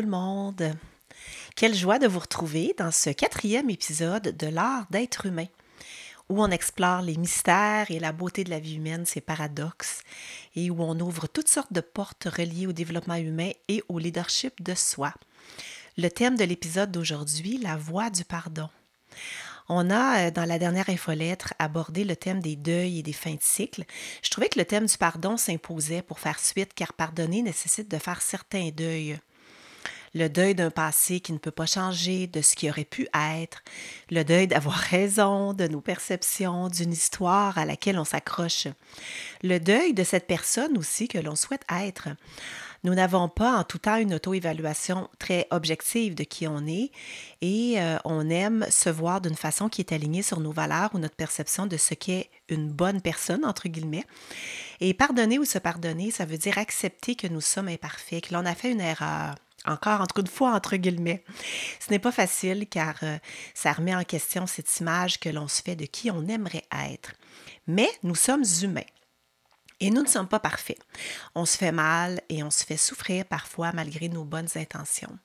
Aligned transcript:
le 0.00 0.08
monde. 0.08 0.74
Quelle 1.54 1.74
joie 1.74 1.98
de 1.98 2.06
vous 2.06 2.18
retrouver 2.18 2.74
dans 2.78 2.90
ce 2.90 3.10
quatrième 3.10 3.70
épisode 3.70 4.36
de 4.36 4.46
l'art 4.46 4.86
d'être 4.90 5.26
humain, 5.26 5.46
où 6.28 6.42
on 6.42 6.50
explore 6.50 7.02
les 7.02 7.16
mystères 7.16 7.90
et 7.90 7.98
la 7.98 8.12
beauté 8.12 8.44
de 8.44 8.50
la 8.50 8.58
vie 8.58 8.76
humaine, 8.76 9.06
ses 9.06 9.20
paradoxes, 9.20 10.02
et 10.54 10.70
où 10.70 10.82
on 10.82 10.98
ouvre 11.00 11.26
toutes 11.26 11.48
sortes 11.48 11.72
de 11.72 11.80
portes 11.80 12.24
reliées 12.24 12.66
au 12.66 12.72
développement 12.72 13.14
humain 13.14 13.50
et 13.68 13.82
au 13.88 13.98
leadership 13.98 14.62
de 14.62 14.74
soi. 14.74 15.14
Le 15.96 16.08
thème 16.08 16.36
de 16.36 16.44
l'épisode 16.44 16.92
d'aujourd'hui, 16.92 17.58
la 17.58 17.76
voie 17.76 18.10
du 18.10 18.24
pardon. 18.24 18.68
On 19.68 19.90
a, 19.90 20.26
euh, 20.26 20.30
dans 20.30 20.44
la 20.44 20.58
dernière 20.58 20.90
infolettre, 20.90 21.54
abordé 21.58 22.04
le 22.04 22.14
thème 22.14 22.40
des 22.40 22.54
deuils 22.54 23.00
et 23.00 23.02
des 23.02 23.12
fins 23.12 23.34
de 23.34 23.42
cycle. 23.42 23.84
Je 24.22 24.30
trouvais 24.30 24.48
que 24.48 24.58
le 24.58 24.64
thème 24.64 24.86
du 24.86 24.96
pardon 24.96 25.36
s'imposait 25.36 26.02
pour 26.02 26.20
faire 26.20 26.38
suite, 26.38 26.74
car 26.74 26.92
pardonner 26.92 27.42
nécessite 27.42 27.90
de 27.90 27.98
faire 27.98 28.22
certains 28.22 28.68
deuils 28.68 29.18
le 30.16 30.30
deuil 30.30 30.54
d'un 30.54 30.70
passé 30.70 31.20
qui 31.20 31.34
ne 31.34 31.38
peut 31.38 31.50
pas 31.50 31.66
changer, 31.66 32.26
de 32.26 32.40
ce 32.40 32.56
qui 32.56 32.70
aurait 32.70 32.84
pu 32.84 33.06
être, 33.14 33.62
le 34.10 34.24
deuil 34.24 34.46
d'avoir 34.46 34.76
raison, 34.90 35.52
de 35.52 35.68
nos 35.68 35.82
perceptions, 35.82 36.68
d'une 36.68 36.92
histoire 36.92 37.58
à 37.58 37.66
laquelle 37.66 37.98
on 37.98 38.04
s'accroche, 38.04 38.66
le 39.42 39.58
deuil 39.58 39.92
de 39.92 40.04
cette 40.04 40.26
personne 40.26 40.78
aussi 40.78 41.06
que 41.06 41.18
l'on 41.18 41.36
souhaite 41.36 41.66
être. 41.70 42.08
Nous 42.82 42.94
n'avons 42.94 43.28
pas 43.28 43.56
en 43.58 43.64
tout 43.64 43.78
temps 43.78 43.96
une 43.96 44.14
auto-évaluation 44.14 45.10
très 45.18 45.46
objective 45.50 46.14
de 46.14 46.24
qui 46.24 46.46
on 46.46 46.66
est 46.66 46.92
et 47.40 47.80
euh, 47.80 47.98
on 48.04 48.30
aime 48.30 48.64
se 48.70 48.88
voir 48.88 49.20
d'une 49.20 49.34
façon 49.34 49.68
qui 49.68 49.80
est 49.80 49.92
alignée 49.92 50.22
sur 50.22 50.40
nos 50.40 50.52
valeurs 50.52 50.90
ou 50.94 50.98
notre 50.98 51.16
perception 51.16 51.66
de 51.66 51.76
ce 51.76 51.94
qu'est 51.94 52.30
une 52.48 52.70
bonne 52.70 53.00
personne, 53.00 53.44
entre 53.44 53.68
guillemets. 53.68 54.04
Et 54.80 54.94
pardonner 54.94 55.38
ou 55.38 55.44
se 55.44 55.58
pardonner, 55.58 56.10
ça 56.10 56.26
veut 56.26 56.38
dire 56.38 56.58
accepter 56.58 57.16
que 57.16 57.26
nous 57.26 57.40
sommes 57.40 57.68
imparfaits, 57.68 58.28
que 58.28 58.34
l'on 58.34 58.46
a 58.46 58.54
fait 58.54 58.70
une 58.70 58.80
erreur, 58.80 59.34
encore 59.66 60.00
entre 60.00 60.20
une 60.20 60.26
fois 60.26 60.52
entre 60.52 60.76
guillemets. 60.76 61.24
Ce 61.80 61.90
n'est 61.90 61.98
pas 61.98 62.12
facile 62.12 62.66
car 62.68 62.96
euh, 63.02 63.18
ça 63.54 63.72
remet 63.72 63.94
en 63.94 64.04
question 64.04 64.46
cette 64.46 64.80
image 64.80 65.18
que 65.20 65.28
l'on 65.28 65.48
se 65.48 65.62
fait 65.62 65.76
de 65.76 65.86
qui 65.86 66.10
on 66.10 66.26
aimerait 66.26 66.66
être. 66.72 67.12
Mais 67.66 67.90
nous 68.02 68.14
sommes 68.14 68.44
humains. 68.62 68.82
Et 69.80 69.90
nous 69.90 70.02
ne 70.02 70.08
sommes 70.08 70.28
pas 70.28 70.40
parfaits. 70.40 70.78
On 71.34 71.44
se 71.44 71.58
fait 71.58 71.72
mal 71.72 72.22
et 72.30 72.42
on 72.42 72.50
se 72.50 72.64
fait 72.64 72.78
souffrir 72.78 73.26
parfois 73.26 73.72
malgré 73.72 74.08
nos 74.08 74.24
bonnes 74.24 74.48
intentions. 74.56 75.18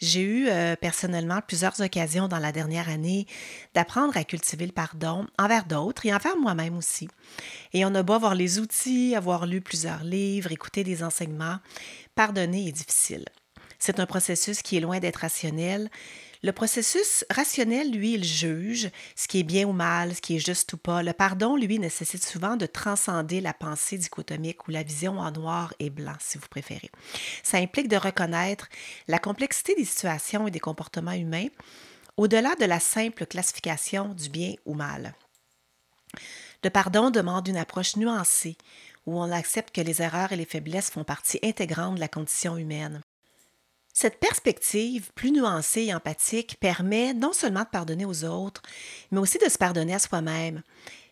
J'ai 0.00 0.22
eu 0.22 0.48
euh, 0.48 0.76
personnellement 0.76 1.40
plusieurs 1.46 1.80
occasions 1.80 2.28
dans 2.28 2.38
la 2.38 2.52
dernière 2.52 2.88
année 2.88 3.26
d'apprendre 3.74 4.16
à 4.16 4.24
cultiver 4.24 4.66
le 4.66 4.72
pardon 4.72 5.26
envers 5.38 5.64
d'autres 5.64 6.06
et 6.06 6.14
envers 6.14 6.36
moi-même 6.36 6.76
aussi. 6.76 7.08
Et 7.72 7.84
on 7.84 7.94
a 7.94 8.02
beau 8.02 8.14
avoir 8.14 8.34
les 8.34 8.58
outils, 8.58 9.14
avoir 9.14 9.46
lu 9.46 9.60
plusieurs 9.60 10.04
livres, 10.04 10.52
écouter 10.52 10.84
des 10.84 11.02
enseignements, 11.04 11.58
pardonner 12.14 12.68
est 12.68 12.72
difficile. 12.72 13.24
C'est 13.84 13.98
un 13.98 14.06
processus 14.06 14.62
qui 14.62 14.76
est 14.76 14.80
loin 14.80 15.00
d'être 15.00 15.16
rationnel, 15.16 15.90
le 16.44 16.52
processus 16.52 17.24
rationnel, 17.30 17.90
lui, 17.90 18.14
il 18.14 18.22
juge 18.22 18.90
ce 19.16 19.26
qui 19.26 19.40
est 19.40 19.42
bien 19.42 19.66
ou 19.66 19.72
mal, 19.72 20.14
ce 20.14 20.20
qui 20.20 20.36
est 20.36 20.44
juste 20.44 20.72
ou 20.72 20.76
pas. 20.76 21.02
Le 21.02 21.12
pardon, 21.12 21.56
lui, 21.56 21.80
nécessite 21.80 22.24
souvent 22.24 22.54
de 22.54 22.66
transcender 22.66 23.40
la 23.40 23.52
pensée 23.52 23.98
dichotomique 23.98 24.68
ou 24.68 24.70
la 24.70 24.84
vision 24.84 25.18
en 25.18 25.32
noir 25.32 25.74
et 25.80 25.90
blanc, 25.90 26.14
si 26.20 26.38
vous 26.38 26.46
préférez. 26.48 26.92
Ça 27.42 27.58
implique 27.58 27.88
de 27.88 27.96
reconnaître 27.96 28.68
la 29.08 29.18
complexité 29.18 29.74
des 29.74 29.84
situations 29.84 30.46
et 30.46 30.52
des 30.52 30.60
comportements 30.60 31.10
humains 31.10 31.48
au-delà 32.16 32.54
de 32.54 32.66
la 32.66 32.78
simple 32.78 33.26
classification 33.26 34.14
du 34.14 34.28
bien 34.28 34.54
ou 34.64 34.74
mal. 34.74 35.12
Le 36.62 36.70
pardon 36.70 37.10
demande 37.10 37.48
une 37.48 37.56
approche 37.56 37.96
nuancée 37.96 38.56
où 39.06 39.20
on 39.20 39.32
accepte 39.32 39.74
que 39.74 39.80
les 39.80 40.02
erreurs 40.02 40.30
et 40.30 40.36
les 40.36 40.44
faiblesses 40.44 40.90
font 40.90 41.02
partie 41.02 41.40
intégrante 41.42 41.96
de 41.96 42.00
la 42.00 42.06
condition 42.06 42.56
humaine. 42.56 43.02
Cette 43.94 44.18
perspective 44.18 45.12
plus 45.14 45.32
nuancée 45.32 45.82
et 45.82 45.94
empathique 45.94 46.56
permet 46.58 47.12
non 47.12 47.34
seulement 47.34 47.64
de 47.64 47.68
pardonner 47.68 48.06
aux 48.06 48.24
autres, 48.24 48.62
mais 49.10 49.18
aussi 49.18 49.38
de 49.38 49.50
se 49.50 49.58
pardonner 49.58 49.94
à 49.94 49.98
soi-même, 49.98 50.62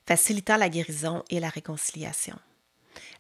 facilitant 0.06 0.56
la 0.56 0.70
guérison 0.70 1.22
et 1.28 1.40
la 1.40 1.50
réconciliation. 1.50 2.36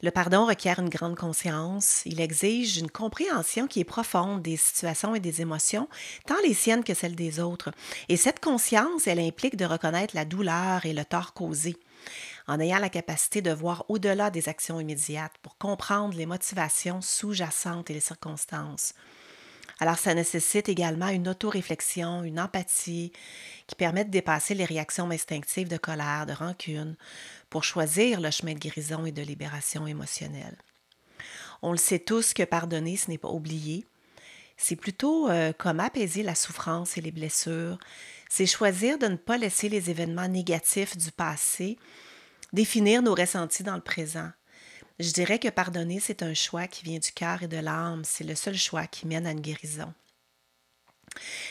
Le 0.02 0.10
pardon 0.10 0.46
requiert 0.46 0.78
une 0.78 0.88
grande 0.88 1.16
conscience, 1.16 2.02
il 2.06 2.22
exige 2.22 2.78
une 2.78 2.90
compréhension 2.90 3.66
qui 3.66 3.80
est 3.80 3.84
profonde 3.84 4.40
des 4.40 4.56
situations 4.56 5.14
et 5.14 5.20
des 5.20 5.42
émotions, 5.42 5.88
tant 6.26 6.40
les 6.42 6.54
siennes 6.54 6.82
que 6.82 6.94
celles 6.94 7.14
des 7.14 7.38
autres. 7.38 7.70
Et 8.08 8.16
cette 8.16 8.40
conscience, 8.40 9.06
elle 9.06 9.20
implique 9.20 9.56
de 9.56 9.66
reconnaître 9.66 10.16
la 10.16 10.24
douleur 10.24 10.86
et 10.86 10.94
le 10.94 11.04
tort 11.04 11.34
causé, 11.34 11.76
en 12.48 12.60
ayant 12.60 12.78
la 12.78 12.88
capacité 12.88 13.42
de 13.42 13.52
voir 13.52 13.84
au-delà 13.88 14.30
des 14.30 14.48
actions 14.48 14.80
immédiates 14.80 15.36
pour 15.42 15.58
comprendre 15.58 16.16
les 16.16 16.26
motivations 16.26 17.02
sous-jacentes 17.02 17.90
et 17.90 17.94
les 17.94 18.00
circonstances. 18.00 18.94
Alors, 19.80 19.98
ça 19.98 20.14
nécessite 20.14 20.68
également 20.68 21.08
une 21.08 21.26
autoréflexion, 21.26 22.22
une 22.22 22.38
empathie 22.38 23.12
qui 23.66 23.74
permet 23.74 24.04
de 24.04 24.10
dépasser 24.10 24.54
les 24.54 24.66
réactions 24.66 25.10
instinctives 25.10 25.68
de 25.68 25.78
colère, 25.78 26.26
de 26.26 26.34
rancune, 26.34 26.96
pour 27.48 27.64
choisir 27.64 28.20
le 28.20 28.30
chemin 28.30 28.52
de 28.52 28.58
guérison 28.58 29.06
et 29.06 29.12
de 29.12 29.22
libération 29.22 29.86
émotionnelle. 29.86 30.58
On 31.62 31.72
le 31.72 31.78
sait 31.78 31.98
tous 31.98 32.34
que 32.34 32.42
pardonner, 32.42 32.96
ce 32.96 33.10
n'est 33.10 33.18
pas 33.18 33.28
oublier. 33.28 33.86
C'est 34.56 34.76
plutôt 34.76 35.30
euh, 35.30 35.54
comme 35.56 35.80
apaiser 35.80 36.22
la 36.22 36.34
souffrance 36.34 36.98
et 36.98 37.00
les 37.00 37.12
blessures. 37.12 37.78
C'est 38.28 38.44
choisir 38.44 38.98
de 38.98 39.06
ne 39.06 39.16
pas 39.16 39.38
laisser 39.38 39.70
les 39.70 39.88
événements 39.88 40.28
négatifs 40.28 40.96
du 40.96 41.10
passé 41.10 41.78
définir 42.52 43.02
nos 43.02 43.14
ressentis 43.14 43.62
dans 43.62 43.76
le 43.76 43.80
présent. 43.80 44.30
Je 45.00 45.12
dirais 45.12 45.38
que 45.38 45.48
pardonner, 45.48 45.98
c'est 45.98 46.22
un 46.22 46.34
choix 46.34 46.66
qui 46.66 46.84
vient 46.84 46.98
du 46.98 47.10
cœur 47.10 47.42
et 47.42 47.48
de 47.48 47.56
l'âme. 47.56 48.02
C'est 48.04 48.22
le 48.22 48.34
seul 48.34 48.54
choix 48.54 48.86
qui 48.86 49.06
mène 49.06 49.26
à 49.26 49.30
une 49.30 49.40
guérison. 49.40 49.94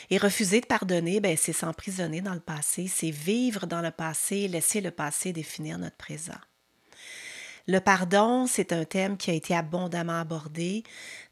Et 0.08 0.18
refuser 0.18 0.60
de 0.60 0.66
pardonner, 0.66 1.18
ben, 1.18 1.36
c'est 1.36 1.52
s'emprisonner 1.52 2.20
dans 2.20 2.34
le 2.34 2.40
passé, 2.40 2.86
c'est 2.86 3.10
vivre 3.10 3.66
dans 3.66 3.80
le 3.80 3.90
passé, 3.90 4.46
laisser 4.46 4.80
le 4.80 4.92
passé 4.92 5.32
définir 5.32 5.78
notre 5.78 5.96
présent. 5.96 6.38
Le 7.66 7.80
pardon, 7.80 8.46
c'est 8.46 8.72
un 8.72 8.84
thème 8.84 9.16
qui 9.16 9.32
a 9.32 9.34
été 9.34 9.56
abondamment 9.56 10.20
abordé 10.20 10.84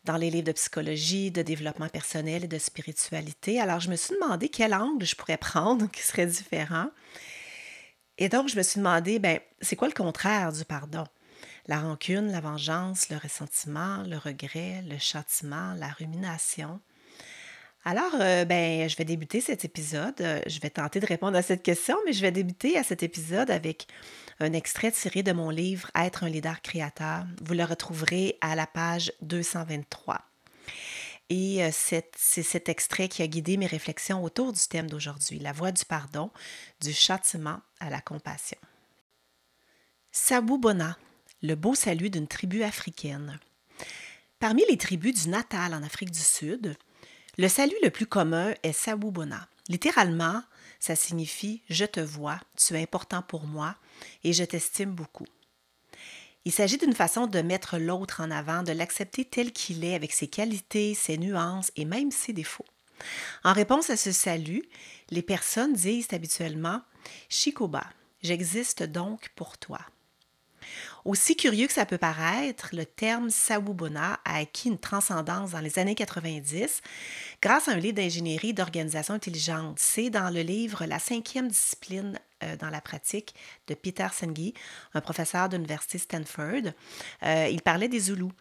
dans 0.05 0.17
les 0.17 0.29
livres 0.29 0.49
de 0.49 0.53
psychologie, 0.53 1.31
de 1.31 1.43
développement 1.43 1.89
personnel 1.89 2.43
et 2.43 2.49
de 2.49 2.59
spiritualité. 2.59 3.61
Alors, 3.61 3.79
je 3.79 3.91
me 3.91 3.97
suis 3.97 4.15
demandé 4.15 4.49
quel 4.49 4.75
angle 4.75 5.07
je 5.07 5.15
pourrais 5.15 5.39
prendre 5.39 5.89
qui 5.93 6.03
serait 6.03 6.27
différent. 6.27 6.91
Et 8.19 8.29
donc, 8.29 8.49
je 8.49 8.57
me 8.57 8.63
suis 8.65 8.79
demandé, 8.79 9.21
ben, 9.21 9.39
c'est 9.61 9.77
quoi 9.77 9.87
le 9.87 9.95
contraire 9.95 10.53
du 10.53 10.65
pardon? 10.65 11.05
La 11.69 11.81
rancune, 11.81 12.33
la 12.33 12.41
vengeance, 12.41 13.11
le 13.11 13.19
ressentiment, 13.19 14.03
le 14.05 14.17
regret, 14.17 14.83
le 14.89 14.99
châtiment, 14.99 15.75
la 15.75 15.89
rumination. 15.89 16.81
Alors, 17.85 18.15
euh, 18.21 18.45
ben, 18.45 18.89
je 18.89 18.97
vais 18.97 19.05
débuter 19.05 19.41
cet 19.41 19.65
épisode. 19.65 20.21
Euh, 20.21 20.41
je 20.47 20.61
vais 20.61 20.71
tenter 20.71 20.99
de 20.99 21.07
répondre 21.07 21.37
à 21.37 21.43
cette 21.43 21.63
question, 21.63 21.97
mais 22.07 22.13
je 22.13 22.23
vais 22.23 22.33
débuter 22.33 22.77
à 22.77 22.83
cet 22.83 23.03
épisode 23.03 23.51
avec 23.51 23.87
un 24.41 24.53
extrait 24.53 24.91
tiré 24.93 25.23
de 25.23 25.33
mon 25.33 25.51
livre 25.51 25.91
Être 25.95 26.25
un 26.25 26.29
leader 26.29 26.61
créateur. 26.63 27.25
Vous 27.43 27.55
le 27.55 27.65
retrouverez 27.65 28.37
à 28.41 28.57
la 28.57 28.67
page 28.67 29.13
223. 29.23 30.23
Et 31.31 31.63
euh, 31.63 31.71
c'est 31.73 32.43
cet 32.43 32.69
extrait 32.71 33.09
qui 33.09 33.23
a 33.23 33.27
guidé 33.27 33.59
mes 33.59 33.67
réflexions 33.67 34.25
autour 34.25 34.55
du 34.55 34.61
thème 34.69 34.89
d'aujourd'hui, 34.89 35.39
la 35.39 35.53
voie 35.53 35.73
du 35.73 35.85
pardon, 35.85 36.31
du 36.81 36.93
châtiment 36.93 37.61
à 37.81 37.91
la 37.91 38.01
compassion. 38.01 38.59
Sabou 40.11 40.59
Bona 40.59 40.97
le 41.43 41.55
beau 41.55 41.75
salut 41.75 42.11
d'une 42.11 42.27
tribu 42.27 42.63
africaine. 42.63 43.39
Parmi 44.41 44.65
les 44.69 44.77
tribus 44.77 45.23
du 45.23 45.29
Natal 45.29 45.73
en 45.73 45.83
Afrique 45.83 46.11
du 46.11 46.21
Sud, 46.21 46.77
le 47.37 47.49
salut 47.49 47.77
le 47.83 47.91
plus 47.91 48.07
commun 48.07 48.55
est 48.65 48.73
Sawubona. 48.73 49.49
Littéralement, 49.69 50.43
ça 50.81 50.97
signifie 50.97 51.63
Je 51.71 51.85
te 51.85 52.01
vois, 52.01 52.41
tu 52.57 52.75
es 52.75 52.83
important 52.83 53.23
pour 53.23 53.47
moi 53.47 53.77
et 54.25 54.33
je 54.33 54.43
t'estime 54.43 54.91
beaucoup. 54.91 55.27
Il 56.45 56.53
s'agit 56.53 56.79
d'une 56.79 56.95
façon 56.95 57.27
de 57.27 57.41
mettre 57.41 57.79
l'autre 57.79 58.21
en 58.21 58.31
avant, 58.31 58.63
de 58.63 58.73
l'accepter 58.73 59.25
tel 59.25 59.53
qu'il 59.53 59.85
est 59.85 59.95
avec 59.95 60.13
ses 60.13 60.29
qualités, 60.29 60.95
ses 60.95 61.19
nuances 61.19 61.71
et 61.77 61.85
même 61.85 62.11
ses 62.11 62.33
défauts. 62.33 62.67
En 63.45 63.53
réponse 63.53 63.91
à 63.91 63.97
ce 63.97 64.11
salut, 64.11 64.65
les 65.11 65.23
personnes 65.23 65.75
disent 65.75 66.09
habituellement 66.13 66.83
Shikoba, 67.29 67.85
j'existe 68.23 68.83
donc 68.83 69.31
pour 69.37 69.59
toi. 69.59 69.81
Aussi 71.05 71.37
curieux 71.37 71.67
que 71.67 71.73
ça 71.73 71.87
peut 71.87 71.99
paraître, 71.99 72.71
le 72.73 72.85
terme 72.85 73.31
Sawubona 73.31 74.21
a 74.25 74.39
acquis 74.39 74.69
une 74.69 74.79
transcendance 74.79 75.53
dans 75.53 75.61
les 75.61 75.79
années 75.79 75.95
90 75.95 76.83
grâce 77.41 77.69
à 77.69 77.73
un 77.73 77.77
livre 77.77 77.95
d'ingénierie 77.95 78.55
d'organisation 78.55 79.15
intelligente. 79.15 79.79
C'est 79.79 80.11
dans 80.11 80.31
le 80.31 80.43
livre 80.43 80.85
La 80.87 80.99
cinquième 80.99 81.49
discipline 81.49 82.19
euh, 82.43 82.57
dans 82.57 82.71
la 82.71 82.81
pratique 82.81 83.35
de 83.67 83.75
Peter 83.75 84.09
Senge, 84.13 84.53
un 84.95 85.01
professeur 85.01 85.49
d'université 85.49 85.99
Stanford. 85.99 86.73
Euh, 87.23 87.49
il 87.51 87.63
parlait 87.63 87.89
des 87.89 88.01
Zoulous 88.01 88.33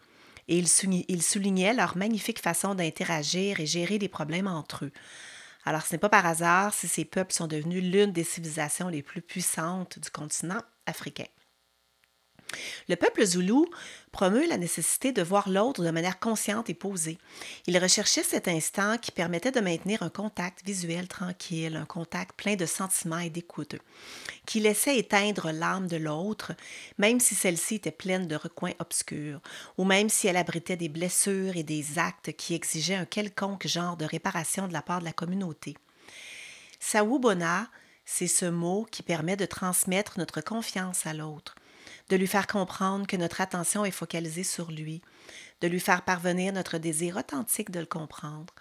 et 0.48 0.58
il 0.58 1.22
soulignait 1.22 1.74
leur 1.74 1.96
magnifique 1.96 2.40
façon 2.40 2.74
d'interagir 2.74 3.60
et 3.60 3.66
gérer 3.66 3.98
les 3.98 4.08
problèmes 4.08 4.46
entre 4.46 4.86
eux. 4.86 4.92
Alors, 5.64 5.82
ce 5.82 5.92
n'est 5.92 5.98
pas 5.98 6.08
par 6.08 6.24
hasard 6.24 6.72
si 6.72 6.88
ces 6.88 7.04
peuples 7.04 7.32
sont 7.32 7.46
devenus 7.46 7.82
l'une 7.82 8.12
des 8.12 8.24
civilisations 8.24 8.88
les 8.88 9.02
plus 9.02 9.20
puissantes 9.20 9.98
du 9.98 10.10
continent 10.10 10.62
africain. 10.86 11.26
Le 12.88 12.96
peuple 12.96 13.24
zoulou 13.24 13.66
promeut 14.12 14.46
la 14.46 14.56
nécessité 14.56 15.12
de 15.12 15.22
voir 15.22 15.48
l'autre 15.48 15.84
de 15.84 15.90
manière 15.90 16.18
consciente 16.18 16.70
et 16.70 16.74
posée. 16.74 17.18
Il 17.66 17.78
recherchait 17.78 18.22
cet 18.22 18.48
instant 18.48 18.96
qui 18.98 19.10
permettait 19.10 19.50
de 19.50 19.60
maintenir 19.60 20.02
un 20.02 20.08
contact 20.08 20.64
visuel 20.64 21.08
tranquille, 21.08 21.76
un 21.76 21.84
contact 21.84 22.36
plein 22.36 22.56
de 22.56 22.66
sentiments 22.66 23.18
et 23.18 23.30
d'écoute, 23.30 23.76
qui 24.46 24.60
laissait 24.60 24.96
éteindre 24.98 25.52
l'âme 25.52 25.86
de 25.86 25.96
l'autre, 25.96 26.52
même 26.96 27.20
si 27.20 27.34
celle-ci 27.34 27.76
était 27.76 27.90
pleine 27.90 28.26
de 28.26 28.36
recoins 28.36 28.74
obscurs, 28.78 29.40
ou 29.76 29.84
même 29.84 30.08
si 30.08 30.26
elle 30.26 30.36
abritait 30.36 30.76
des 30.76 30.88
blessures 30.88 31.56
et 31.56 31.62
des 31.62 31.98
actes 31.98 32.32
qui 32.32 32.54
exigeaient 32.54 32.94
un 32.94 33.04
quelconque 33.04 33.66
genre 33.66 33.96
de 33.96 34.06
réparation 34.06 34.68
de 34.68 34.72
la 34.72 34.82
part 34.82 35.00
de 35.00 35.04
la 35.04 35.12
communauté. 35.12 35.76
Sawubona, 36.80 37.68
c'est 38.04 38.26
ce 38.26 38.46
mot 38.46 38.86
qui 38.90 39.02
permet 39.02 39.36
de 39.36 39.44
transmettre 39.44 40.18
notre 40.18 40.40
confiance 40.40 41.06
à 41.06 41.12
l'autre 41.12 41.54
de 42.08 42.16
lui 42.16 42.26
faire 42.26 42.46
comprendre 42.46 43.06
que 43.06 43.16
notre 43.16 43.40
attention 43.40 43.84
est 43.84 43.90
focalisée 43.90 44.44
sur 44.44 44.70
lui, 44.70 45.02
de 45.60 45.68
lui 45.68 45.80
faire 45.80 46.02
parvenir 46.02 46.52
notre 46.52 46.78
désir 46.78 47.16
authentique 47.16 47.70
de 47.70 47.80
le 47.80 47.86
comprendre, 47.86 48.54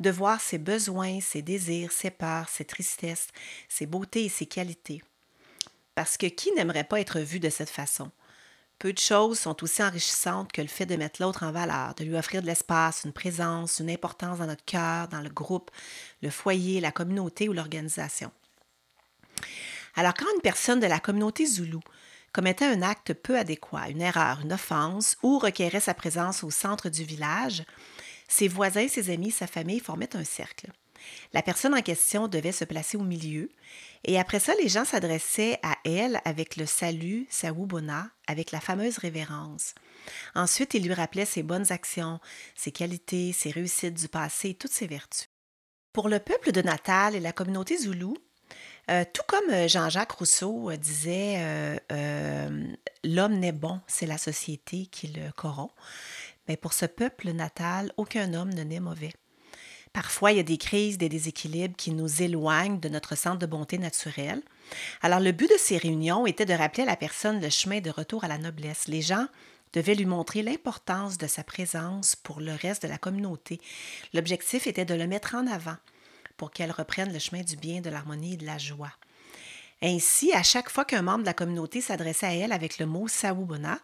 de 0.00 0.10
voir 0.10 0.40
ses 0.40 0.58
besoins, 0.58 1.20
ses 1.20 1.42
désirs, 1.42 1.92
ses 1.92 2.10
peurs, 2.10 2.48
ses 2.48 2.64
tristesses, 2.64 3.28
ses 3.68 3.86
beautés 3.86 4.24
et 4.24 4.28
ses 4.28 4.46
qualités. 4.46 5.02
Parce 5.94 6.16
que 6.16 6.26
qui 6.26 6.52
n'aimerait 6.52 6.84
pas 6.84 7.00
être 7.00 7.20
vu 7.20 7.40
de 7.40 7.50
cette 7.50 7.70
façon? 7.70 8.10
Peu 8.78 8.94
de 8.94 8.98
choses 8.98 9.38
sont 9.38 9.62
aussi 9.62 9.82
enrichissantes 9.82 10.52
que 10.52 10.62
le 10.62 10.68
fait 10.68 10.86
de 10.86 10.96
mettre 10.96 11.20
l'autre 11.20 11.42
en 11.42 11.52
valeur, 11.52 11.94
de 11.96 12.04
lui 12.04 12.16
offrir 12.16 12.40
de 12.40 12.46
l'espace, 12.46 13.02
une 13.04 13.12
présence, 13.12 13.78
une 13.78 13.90
importance 13.90 14.38
dans 14.38 14.46
notre 14.46 14.64
cœur, 14.64 15.08
dans 15.08 15.20
le 15.20 15.28
groupe, 15.28 15.70
le 16.22 16.30
foyer, 16.30 16.80
la 16.80 16.90
communauté 16.90 17.48
ou 17.50 17.52
l'organisation. 17.52 18.32
Alors 19.96 20.14
quand 20.14 20.24
une 20.34 20.40
personne 20.40 20.80
de 20.80 20.86
la 20.86 20.98
communauté 20.98 21.44
zoulou 21.44 21.80
commettait 22.32 22.66
un 22.66 22.82
acte 22.82 23.12
peu 23.14 23.38
adéquat, 23.38 23.88
une 23.88 24.02
erreur, 24.02 24.40
une 24.42 24.52
offense 24.52 25.16
ou 25.22 25.38
requérait 25.38 25.80
sa 25.80 25.94
présence 25.94 26.44
au 26.44 26.50
centre 26.50 26.88
du 26.88 27.04
village, 27.04 27.64
ses 28.28 28.48
voisins, 28.48 28.88
ses 28.88 29.10
amis, 29.10 29.30
sa 29.30 29.46
famille 29.46 29.80
formaient 29.80 30.16
un 30.16 30.24
cercle. 30.24 30.70
La 31.32 31.42
personne 31.42 31.74
en 31.74 31.82
question 31.82 32.28
devait 32.28 32.52
se 32.52 32.64
placer 32.64 32.96
au 32.96 33.02
milieu, 33.02 33.50
et 34.04 34.18
après 34.18 34.40
ça, 34.40 34.54
les 34.60 34.68
gens 34.68 34.84
s'adressaient 34.84 35.58
à 35.62 35.76
elle 35.84 36.20
avec 36.24 36.56
le 36.56 36.66
salut, 36.66 37.26
Sawubona, 37.30 38.10
avec 38.26 38.52
la 38.52 38.60
fameuse 38.60 38.98
révérence. 38.98 39.74
Ensuite, 40.34 40.74
ils 40.74 40.84
lui 40.84 40.94
rappelaient 40.94 41.24
ses 41.24 41.42
bonnes 41.42 41.72
actions, 41.72 42.20
ses 42.54 42.72
qualités, 42.72 43.32
ses 43.32 43.50
réussites 43.50 43.94
du 43.94 44.08
passé 44.08 44.50
et 44.50 44.54
toutes 44.54 44.72
ses 44.72 44.86
vertus. 44.86 45.28
Pour 45.92 46.08
le 46.08 46.20
peuple 46.20 46.52
de 46.52 46.62
Natal 46.62 47.16
et 47.16 47.20
la 47.20 47.32
communauté 47.32 47.76
zoulou, 47.76 48.16
euh, 48.90 49.04
tout 49.12 49.22
comme 49.26 49.50
euh, 49.50 49.68
Jean-Jacques 49.68 50.12
Rousseau 50.12 50.70
euh, 50.70 50.76
disait, 50.76 51.38
l'homme 53.04 53.38
n'est 53.38 53.52
bon, 53.52 53.80
c'est 53.86 54.06
la 54.06 54.18
société 54.18 54.86
qui 54.86 55.08
le 55.08 55.30
corrompt. 55.32 55.72
Mais 56.48 56.56
pour 56.56 56.72
ce 56.72 56.86
peuple 56.86 57.30
natal, 57.30 57.92
aucun 57.96 58.34
homme 58.34 58.52
ne 58.52 58.62
naît 58.62 58.80
mauvais. 58.80 59.12
Parfois, 59.92 60.32
il 60.32 60.36
y 60.36 60.40
a 60.40 60.44
des 60.44 60.58
crises, 60.58 60.98
des 60.98 61.08
déséquilibres 61.08 61.76
qui 61.76 61.90
nous 61.90 62.22
éloignent 62.22 62.78
de 62.78 62.88
notre 62.88 63.16
centre 63.16 63.38
de 63.38 63.46
bonté 63.46 63.76
naturelle. 63.76 64.42
Alors, 65.02 65.18
le 65.18 65.32
but 65.32 65.50
de 65.50 65.58
ces 65.58 65.78
réunions 65.78 66.26
était 66.26 66.46
de 66.46 66.54
rappeler 66.54 66.84
à 66.84 66.86
la 66.86 66.96
personne 66.96 67.40
le 67.40 67.50
chemin 67.50 67.80
de 67.80 67.90
retour 67.90 68.22
à 68.22 68.28
la 68.28 68.38
noblesse. 68.38 68.86
Les 68.86 69.02
gens 69.02 69.26
devaient 69.72 69.94
lui 69.96 70.06
montrer 70.06 70.42
l'importance 70.42 71.18
de 71.18 71.26
sa 71.26 71.44
présence 71.44 72.16
pour 72.16 72.40
le 72.40 72.52
reste 72.52 72.82
de 72.82 72.88
la 72.88 72.98
communauté. 72.98 73.60
L'objectif 74.14 74.66
était 74.66 74.84
de 74.84 74.94
le 74.94 75.06
mettre 75.06 75.34
en 75.34 75.46
avant 75.46 75.76
pour 76.40 76.50
qu'elle 76.50 76.70
reprenne 76.70 77.12
le 77.12 77.18
chemin 77.18 77.42
du 77.42 77.54
bien, 77.54 77.82
de 77.82 77.90
l'harmonie 77.90 78.32
et 78.32 78.36
de 78.38 78.46
la 78.46 78.56
joie. 78.56 78.94
Ainsi, 79.82 80.32
à 80.32 80.42
chaque 80.42 80.70
fois 80.70 80.86
qu'un 80.86 81.02
membre 81.02 81.20
de 81.20 81.26
la 81.26 81.34
communauté 81.34 81.82
s'adressait 81.82 82.24
à 82.24 82.32
elle 82.32 82.52
avec 82.52 82.78
le 82.78 82.86
mot 82.86 83.08
Sawubona, 83.08 83.78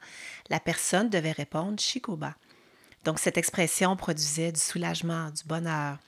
la 0.49 0.59
personne 0.59 1.11
devait 1.11 1.33
répondre 1.33 1.79
Shikoba. 1.79 2.35
Donc, 3.05 3.19
cette 3.19 3.37
expression 3.37 3.95
produisait 3.95 4.53
du 4.53 4.61
soulagement, 4.61 5.31
du 5.33 5.45
bonheur. 5.45 5.99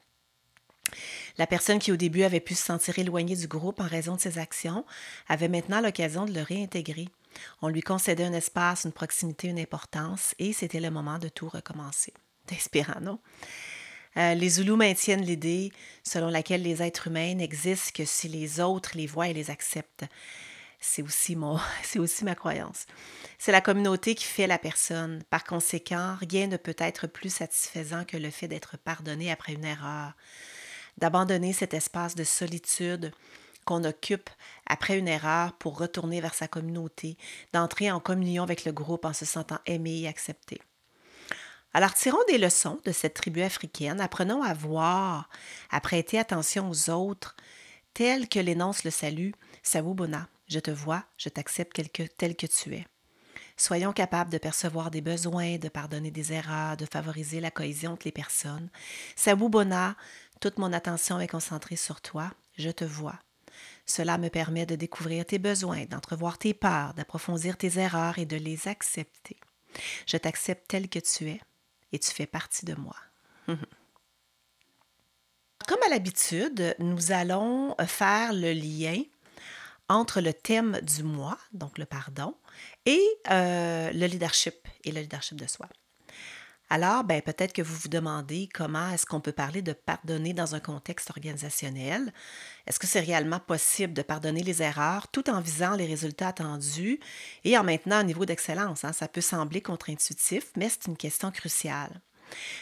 La 1.37 1.47
personne 1.47 1.81
qui 1.81 1.93
au 1.93 1.97
début 1.97 2.23
avait 2.23 2.41
pu 2.41 2.55
se 2.55 2.65
sentir 2.65 2.99
éloignée 2.99 3.37
du 3.37 3.47
groupe 3.47 3.79
en 3.81 3.87
raison 3.87 4.17
de 4.17 4.21
ses 4.23 4.39
actions 4.39 4.87
avait 5.29 5.49
maintenant 5.49 5.83
l'occasion 5.83 6.25
de 6.25 6.33
le 6.33 6.41
réintégrer. 6.41 7.11
On 7.61 7.69
lui 7.69 7.83
concédait 7.83 8.25
un 8.25 8.33
espace, 8.33 8.85
une 8.87 8.93
proximité, 8.93 9.49
une 9.49 9.61
importance, 9.61 10.35
et 10.39 10.55
c'était 10.55 10.81
le 10.81 10.91
moment 10.91 11.19
de 11.19 11.29
tout 11.29 11.51
recommencer. 11.51 12.15
Inspirant, 12.51 13.03
non? 13.03 13.19
Euh, 14.19 14.35
les 14.35 14.49
Zoulous 14.49 14.77
maintiennent 14.77 15.25
l'idée 15.25 15.73
selon 16.03 16.29
laquelle 16.29 16.63
les 16.63 16.83
êtres 16.83 17.07
humains 17.07 17.35
n'existent 17.35 17.93
que 17.95 18.05
si 18.05 18.29
les 18.29 18.61
autres 18.61 18.93
les 18.97 19.07
voient 19.07 19.29
et 19.29 19.35
les 19.35 19.51
acceptent. 19.51 20.07
C'est 20.81 21.03
aussi, 21.03 21.37
mon, 21.37 21.59
c'est 21.83 22.01
aussi 22.01 22.25
ma 22.25 22.35
croyance. 22.35 22.87
C'est 23.39 23.53
la 23.53 23.61
communauté 23.61 24.15
qui 24.15 24.25
fait 24.25 24.49
la 24.49 24.59
personne. 24.59 25.23
Par 25.31 25.45
conséquent, 25.45 26.17
rien 26.21 26.49
ne 26.49 26.57
peut 26.57 26.77
être 26.79 27.07
plus 27.07 27.33
satisfaisant 27.33 28.05
que 28.05 28.17
le 28.17 28.31
fait 28.31 28.49
d'être 28.49 28.77
pardonné 28.77 29.31
après 29.31 29.53
une 29.53 29.65
erreur, 29.65 30.15
d'abandonner 30.97 31.53
cet 31.53 31.73
espace 31.73 32.17
de 32.17 32.25
solitude 32.25 33.13
qu'on 33.65 33.85
occupe 33.85 34.31
après 34.67 34.99
une 34.99 35.09
erreur 35.09 35.53
pour 35.53 35.79
retourner 35.79 36.21
vers 36.21 36.35
sa 36.35 36.49
communauté, 36.49 37.19
d'entrer 37.53 37.91
en 37.93 38.01
communion 38.01 38.43
avec 38.43 38.65
le 38.65 38.73
groupe 38.73 39.05
en 39.05 39.13
se 39.13 39.27
sentant 39.27 39.59
aimé 39.67 40.01
et 40.01 40.09
accepté. 40.09 40.61
Alors 41.75 41.95
tirons 41.95 42.19
des 42.29 42.39
leçons 42.39 42.81
de 42.85 42.93
cette 42.93 43.15
tribu 43.15 43.43
africaine, 43.43 44.01
apprenons 44.01 44.43
à 44.43 44.55
voir, 44.55 45.29
à 45.71 45.81
prêter 45.81 46.19
attention 46.19 46.71
aux 46.71 46.91
autres, 46.91 47.37
tel 47.93 48.29
que 48.29 48.39
l'énonce 48.39 48.85
le 48.85 48.91
salut, 48.91 49.35
Sawubona, 49.63 50.29
je 50.47 50.61
te 50.61 50.71
vois, 50.71 51.05
je 51.19 51.29
t'accepte 51.29 51.81
tel 52.17 52.37
que 52.37 52.47
tu 52.47 52.75
es. 52.75 52.87
Soyons 53.57 53.93
capables 53.93 54.31
de 54.31 54.39
percevoir 54.39 54.91
des 54.91 55.01
besoins, 55.01 55.59
de 55.59 55.69
pardonner 55.69 56.11
des 56.11 56.33
erreurs, 56.33 56.77
de 56.77 56.87
favoriser 56.87 57.41
la 57.41 57.51
cohésion 57.51 57.93
entre 57.93 58.07
les 58.07 58.13
personnes. 58.13 58.71
Sawubona, 59.15 59.97
toute 60.41 60.59
mon 60.59 60.73
attention 60.73 61.21
est 61.21 61.29
concentrée 61.29 61.77
sur 61.77 62.01
toi, 62.01 62.31
je 62.57 62.71
te 62.71 62.85
vois. 62.85 63.19
Cela 63.85 64.17
me 64.17 64.29
permet 64.31 64.65
de 64.65 64.77
découvrir 64.77 65.27
tes 65.27 65.39
besoins, 65.39 65.85
d'entrevoir 65.85 66.39
tes 66.39 66.55
peurs, 66.55 66.95
d'approfondir 66.95 67.57
tes 67.57 67.79
erreurs 67.79 68.19
et 68.19 68.27
de 68.27 68.37
les 68.37 68.69
accepter. 68.69 69.37
Je 70.07 70.17
t'accepte 70.17 70.69
tel 70.69 70.89
que 70.89 70.99
tu 70.99 71.29
es 71.29 71.41
et 71.93 71.99
tu 71.99 72.11
fais 72.11 72.27
partie 72.27 72.65
de 72.65 72.75
moi. 72.75 72.97
Comme 73.47 73.57
à 75.87 75.91
l'habitude, 75.91 76.75
nous 76.79 77.13
allons 77.13 77.75
faire 77.87 78.33
le 78.33 78.53
lien 78.53 79.03
entre 79.89 80.21
le 80.21 80.33
thème 80.33 80.81
du 80.83 81.03
mois, 81.03 81.39
donc 81.53 81.79
le 81.79 81.87
pardon, 81.87 82.35
et 82.87 83.03
euh, 83.31 83.91
le 83.93 84.07
leadership 84.07 84.69
et 84.85 84.93
le 84.93 85.01
leadership 85.01 85.39
de 85.39 85.47
soi. 85.47 85.69
Alors, 86.71 87.03
ben, 87.03 87.23
peut-être 87.23 87.55
que 87.55 87.63
vous 87.63 87.75
vous 87.75 87.89
demandez 87.89 88.49
comment 88.53 88.91
est-ce 88.91 89.07
qu'on 89.07 89.23
peut 89.23 89.33
parler 89.33 89.63
de 89.63 89.73
pardonner 89.73 90.35
dans 90.35 90.55
un 90.55 90.61
contexte 90.61 91.09
organisationnel. 91.09 92.13
Est-ce 92.67 92.79
que 92.79 92.87
c'est 92.87 93.01
réellement 93.01 93.41
possible 93.41 93.95
de 93.95 94.03
pardonner 94.03 94.43
les 94.43 94.63
erreurs 94.63 95.09
tout 95.09 95.31
en 95.31 95.41
visant 95.41 95.77
les 95.77 95.87
résultats 95.87 96.29
attendus 96.29 97.01
et 97.45 97.57
en 97.57 97.65
maintenant 97.65 97.97
un 97.97 98.05
niveau 98.05 98.27
d'excellence? 98.27 98.85
Hein? 98.85 98.93
Ça 98.93 99.09
peut 99.09 99.23
sembler 99.23 99.63
contre-intuitif, 99.63 100.51
mais 100.57 100.69
c'est 100.69 100.87
une 100.89 100.99
question 100.99 101.31
cruciale. 101.31 102.03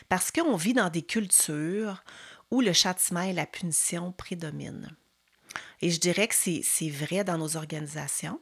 Parce 0.09 0.31
qu'on 0.31 0.55
vit 0.55 0.75
dans 0.75 0.91
des 0.91 1.03
cultures 1.03 2.05
où 2.53 2.61
le 2.61 2.73
châtiment 2.73 3.23
et 3.23 3.33
la 3.33 3.47
punition 3.47 4.13
prédominent. 4.13 4.89
Et 5.83 5.91
je 5.91 5.99
dirais 5.99 6.29
que 6.29 6.35
c'est 6.35 6.91
vrai 6.91 7.25
dans 7.25 7.39
nos 7.39 7.57
organisations. 7.57 8.41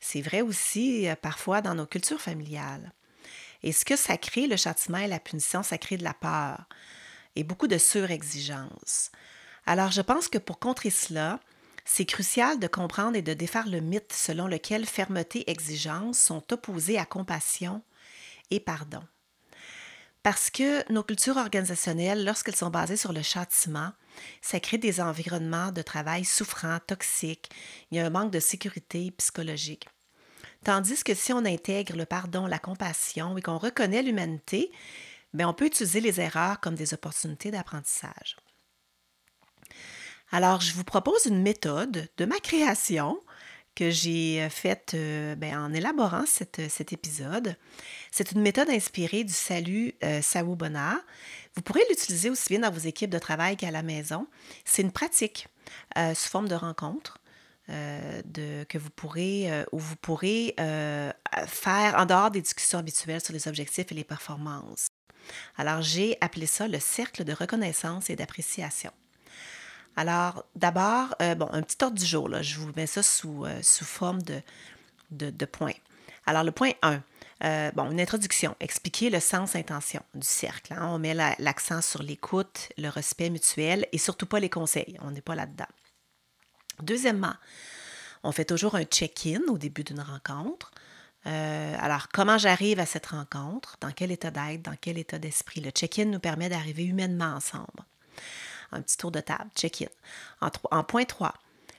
C'est 0.00 0.20
vrai 0.20 0.42
aussi 0.42 1.08
euh, 1.08 1.14
parfois 1.14 1.62
dans 1.62 1.74
nos 1.74 1.86
cultures 1.86 2.20
familiales. 2.20 2.92
Et 3.62 3.72
ce 3.72 3.84
que 3.84 3.96
ça 3.96 4.16
crée, 4.16 4.46
le 4.46 4.56
châtiment 4.56 4.98
et 4.98 5.08
la 5.08 5.20
punition, 5.20 5.62
ça 5.62 5.78
crée 5.78 5.96
de 5.96 6.04
la 6.04 6.14
peur 6.14 6.66
et 7.36 7.44
beaucoup 7.44 7.68
de 7.68 7.78
surexigence. 7.78 9.10
Alors, 9.66 9.90
je 9.90 10.00
pense 10.00 10.28
que 10.28 10.38
pour 10.38 10.58
contrer 10.58 10.90
cela, 10.90 11.40
c'est 11.84 12.04
crucial 12.04 12.58
de 12.58 12.66
comprendre 12.66 13.16
et 13.16 13.22
de 13.22 13.34
défaire 13.34 13.68
le 13.68 13.80
mythe 13.80 14.12
selon 14.12 14.46
lequel 14.48 14.86
fermeté 14.86 15.40
et 15.40 15.50
exigence 15.50 16.18
sont 16.18 16.52
opposées 16.52 16.98
à 16.98 17.04
compassion 17.04 17.82
et 18.50 18.60
pardon. 18.60 19.02
Parce 20.22 20.50
que 20.50 20.90
nos 20.92 21.04
cultures 21.04 21.36
organisationnelles, 21.36 22.24
lorsqu'elles 22.24 22.56
sont 22.56 22.70
basées 22.70 22.96
sur 22.96 23.12
le 23.12 23.22
châtiment, 23.22 23.92
ça 24.42 24.58
crée 24.58 24.78
des 24.78 25.00
environnements 25.00 25.70
de 25.70 25.82
travail 25.82 26.24
souffrants, 26.24 26.80
toxiques, 26.84 27.50
il 27.90 27.98
y 27.98 28.00
a 28.00 28.06
un 28.06 28.10
manque 28.10 28.32
de 28.32 28.40
sécurité 28.40 29.12
psychologique. 29.12 29.86
Tandis 30.64 31.04
que 31.04 31.14
si 31.14 31.32
on 31.32 31.44
intègre 31.44 31.96
le 31.96 32.06
pardon, 32.06 32.46
la 32.46 32.58
compassion 32.58 33.36
et 33.36 33.42
qu'on 33.42 33.58
reconnaît 33.58 34.02
l'humanité, 34.02 34.70
bien, 35.32 35.48
on 35.48 35.54
peut 35.54 35.66
utiliser 35.66 36.00
les 36.00 36.20
erreurs 36.20 36.60
comme 36.60 36.74
des 36.74 36.94
opportunités 36.94 37.50
d'apprentissage. 37.50 38.36
Alors, 40.32 40.60
je 40.60 40.72
vous 40.72 40.84
propose 40.84 41.26
une 41.26 41.42
méthode 41.42 42.08
de 42.16 42.24
ma 42.24 42.38
création 42.40 43.20
que 43.76 43.90
j'ai 43.90 44.48
faite 44.50 44.92
euh, 44.94 45.36
ben, 45.36 45.56
en 45.58 45.72
élaborant 45.72 46.24
cet 46.26 46.92
épisode. 46.92 47.56
C'est 48.10 48.32
une 48.32 48.40
méthode 48.40 48.70
inspirée 48.70 49.22
du 49.22 49.34
salut 49.34 49.94
euh, 50.02 50.22
Sawubona. 50.22 50.98
Vous 51.54 51.62
pourrez 51.62 51.82
l'utiliser 51.90 52.30
aussi 52.30 52.48
bien 52.48 52.60
dans 52.60 52.74
vos 52.74 52.86
équipes 52.86 53.10
de 53.10 53.18
travail 53.18 53.56
qu'à 53.56 53.70
la 53.70 53.82
maison. 53.82 54.26
C'est 54.64 54.82
une 54.82 54.92
pratique 54.92 55.46
euh, 55.98 56.14
sous 56.14 56.30
forme 56.30 56.48
de 56.48 56.54
rencontre 56.54 57.18
euh, 57.68 58.22
de, 58.24 58.62
que 58.68 58.78
vous 58.78 58.90
pourrez, 58.90 59.50
euh, 59.50 59.64
où 59.72 59.80
vous 59.80 59.96
pourrez 59.96 60.54
euh, 60.60 61.10
faire 61.48 61.96
en 61.98 62.06
dehors 62.06 62.30
des 62.30 62.40
discussions 62.40 62.78
habituelles 62.78 63.20
sur 63.20 63.32
les 63.32 63.48
objectifs 63.48 63.90
et 63.90 63.94
les 63.96 64.04
performances. 64.04 64.86
Alors, 65.56 65.82
j'ai 65.82 66.16
appelé 66.20 66.46
ça 66.46 66.68
le 66.68 66.78
cercle 66.78 67.24
de 67.24 67.32
reconnaissance 67.32 68.08
et 68.08 68.14
d'appréciation. 68.14 68.92
Alors, 69.96 70.44
d'abord, 70.54 71.16
bon, 71.36 71.48
un 71.50 71.62
petit 71.62 71.82
ordre 71.82 71.98
du 71.98 72.04
jour, 72.04 72.28
là, 72.28 72.40
je 72.40 72.60
vous 72.60 72.70
mets 72.76 72.86
ça 72.86 73.02
sous, 73.02 73.44
sous 73.62 73.84
forme 73.84 74.22
de, 74.22 74.40
de, 75.10 75.44
points. 75.46 75.72
Alors, 76.26 76.44
le 76.44 76.52
point 76.52 76.72
1, 76.82 77.72
bon, 77.74 77.90
une 77.90 78.00
introduction, 78.00 78.54
expliquer 78.60 79.10
le 79.10 79.18
sens-intention 79.18 80.02
du 80.14 80.26
cercle. 80.26 80.74
Hein. 80.74 80.86
On 80.90 81.00
met 81.00 81.14
l'accent 81.14 81.82
sur 81.82 82.04
l'écoute, 82.04 82.68
le 82.78 82.88
respect 82.90 83.30
mutuel 83.30 83.88
et 83.90 83.98
surtout 83.98 84.26
pas 84.26 84.38
les 84.38 84.50
conseils. 84.50 84.96
On 85.00 85.10
n'est 85.10 85.22
pas 85.22 85.34
là-dedans. 85.34 85.66
Deuxièmement, 86.82 87.34
on 88.22 88.32
fait 88.32 88.44
toujours 88.44 88.74
un 88.74 88.84
check-in 88.84 89.40
au 89.48 89.58
début 89.58 89.84
d'une 89.84 90.00
rencontre. 90.00 90.72
Euh, 91.26 91.76
alors, 91.80 92.08
comment 92.08 92.38
j'arrive 92.38 92.78
à 92.78 92.86
cette 92.86 93.06
rencontre? 93.06 93.76
Dans 93.80 93.90
quel 93.90 94.12
état 94.12 94.30
d'être? 94.30 94.62
Dans 94.62 94.76
quel 94.80 94.98
état 94.98 95.18
d'esprit? 95.18 95.60
Le 95.60 95.70
check-in 95.70 96.06
nous 96.06 96.20
permet 96.20 96.48
d'arriver 96.48 96.84
humainement 96.84 97.34
ensemble. 97.34 97.84
Un 98.72 98.82
petit 98.82 98.96
tour 98.96 99.10
de 99.10 99.20
table, 99.20 99.50
check-in. 99.56 99.88
En, 100.40 100.84
point 100.84 101.04
3, 101.04 101.34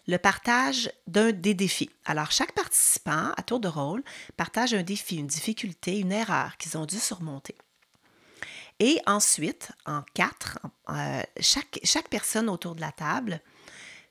le 0.08 0.18
partage 0.18 0.92
d'un 1.06 1.32
des 1.32 1.54
défis. 1.54 1.90
Alors, 2.06 2.32
chaque 2.32 2.54
participant, 2.54 3.32
à 3.38 3.44
tour 3.44 3.60
de 3.60 3.68
rôle, 3.68 4.04
partage 4.36 4.74
un 4.74 4.84
défi, 4.84 5.18
une 5.18 5.28
difficulté, 5.28 6.00
une 6.00 6.12
erreur 6.12 6.58
qu'ils 6.58 6.78
ont 6.78 6.86
dû 6.86 6.98
surmonter. 6.98 7.56
Et 8.80 9.00
ensuite, 9.06 9.72
en 9.86 10.04
quatre, 10.14 10.60
euh, 10.90 11.22
chaque, 11.40 11.80
chaque 11.84 12.10
personne 12.10 12.50
autour 12.50 12.76
de 12.76 12.82
la 12.82 12.92
table 12.92 13.42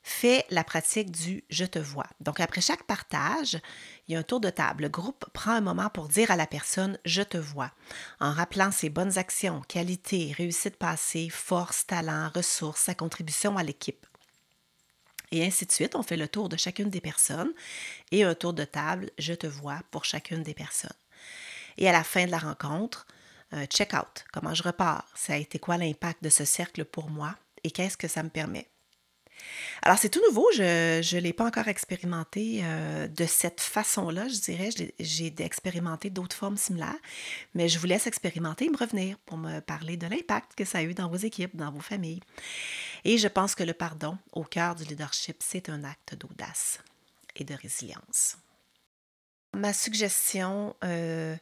fait 0.09 0.47
la 0.51 0.63
pratique 0.63 1.11
du 1.11 1.43
je 1.51 1.65
te 1.65 1.81
vois. 1.81 2.07
Donc, 2.21 2.39
après 2.39 2.61
chaque 2.61 2.85
partage, 2.85 3.59
il 4.07 4.13
y 4.13 4.17
a 4.17 4.21
un 4.21 4.23
tour 4.23 4.39
de 4.39 4.51
table. 4.51 4.85
Le 4.85 4.89
groupe 4.89 5.29
prend 5.33 5.51
un 5.51 5.61
moment 5.61 5.91
pour 5.91 6.07
dire 6.07 6.31
à 6.31 6.37
la 6.37 6.47
personne 6.47 6.97
je 7.05 7.23
te 7.23 7.37
vois, 7.37 7.73
en 8.21 8.33
rappelant 8.33 8.71
ses 8.71 8.89
bonnes 8.89 9.19
actions, 9.19 9.63
qualités, 9.63 10.33
réussites 10.37 10.77
passées, 10.77 11.29
forces, 11.29 11.89
talents, 11.89 12.31
ressources, 12.33 12.83
sa 12.83 12.95
contribution 12.95 13.57
à 13.57 13.65
l'équipe. 13.65 14.07
Et 15.33 15.45
ainsi 15.45 15.67
de 15.67 15.73
suite, 15.73 15.97
on 15.97 16.05
fait 16.05 16.17
le 16.17 16.29
tour 16.29 16.49
de 16.49 16.57
chacune 16.57 16.89
des 16.89 17.01
personnes 17.01 17.53
et 18.13 18.23
un 18.23 18.37
tour 18.37 18.53
de 18.53 18.65
table, 18.65 19.11
je 19.19 19.35
te 19.35 19.49
vois 19.49 19.81
pour 19.91 20.05
chacune 20.05 20.45
des 20.45 20.55
personnes. 20.55 20.91
Et 21.79 21.89
à 21.89 21.93
la 21.93 22.05
fin 22.05 22.27
de 22.27 22.31
la 22.31 22.39
rencontre, 22.39 23.09
check 23.71 23.93
out, 23.93 24.25
comment 24.33 24.55
je 24.55 24.63
repars, 24.63 25.09
ça 25.17 25.33
a 25.33 25.37
été 25.37 25.59
quoi 25.59 25.79
l'impact 25.79 26.23
de 26.23 26.29
ce 26.29 26.45
cercle 26.45 26.85
pour 26.85 27.11
moi 27.11 27.35
et 27.65 27.73
qu'est-ce 27.73 27.97
que 27.97 28.07
ça 28.07 28.23
me 28.23 28.31
permet? 28.31 28.69
Alors, 29.83 29.99
c'est 29.99 30.09
tout 30.09 30.23
nouveau. 30.29 30.47
Je 30.53 31.17
ne 31.17 31.21
l'ai 31.21 31.33
pas 31.33 31.45
encore 31.45 31.69
expérimenté 31.69 32.61
euh, 32.65 33.09
de 33.09 33.25
cette 33.26 33.61
façon-là, 33.61 34.29
je 34.29 34.41
dirais. 34.41 34.71
J'ai 34.99 35.35
expérimenté 35.38 36.11
d'autres 36.11 36.37
formes 36.37 36.57
similaires, 36.57 36.99
mais 37.55 37.69
je 37.69 37.79
vous 37.79 37.87
laisse 37.87 38.07
expérimenter 38.07 38.67
et 38.67 38.71
me 38.71 38.76
revenir 38.76 39.19
pour 39.26 39.37
me 39.38 39.61
parler 39.61 39.97
de 39.97 40.07
l'impact 40.07 40.55
que 40.57 40.65
ça 40.65 40.79
a 40.79 40.83
eu 40.83 40.95
dans 40.95 41.09
vos 41.09 41.17
équipes, 41.17 41.57
dans 41.57 41.71
vos 41.71 41.81
familles. 41.81 42.21
Et 43.05 43.19
je 43.19 43.29
pense 43.29 43.55
que 43.55 43.62
le 43.62 43.75
pardon, 43.75 44.19
au 44.33 44.45
cœur 44.45 44.75
du 44.75 44.85
leadership, 44.85 45.37
c'est 45.41 45.69
un 45.69 45.85
acte 45.85 46.15
d'audace 46.15 46.79
et 47.37 47.45
de 47.45 47.55
résilience. 47.55 48.37
Ma 49.55 49.73
suggestion 49.73 50.75
euh, 50.85 51.37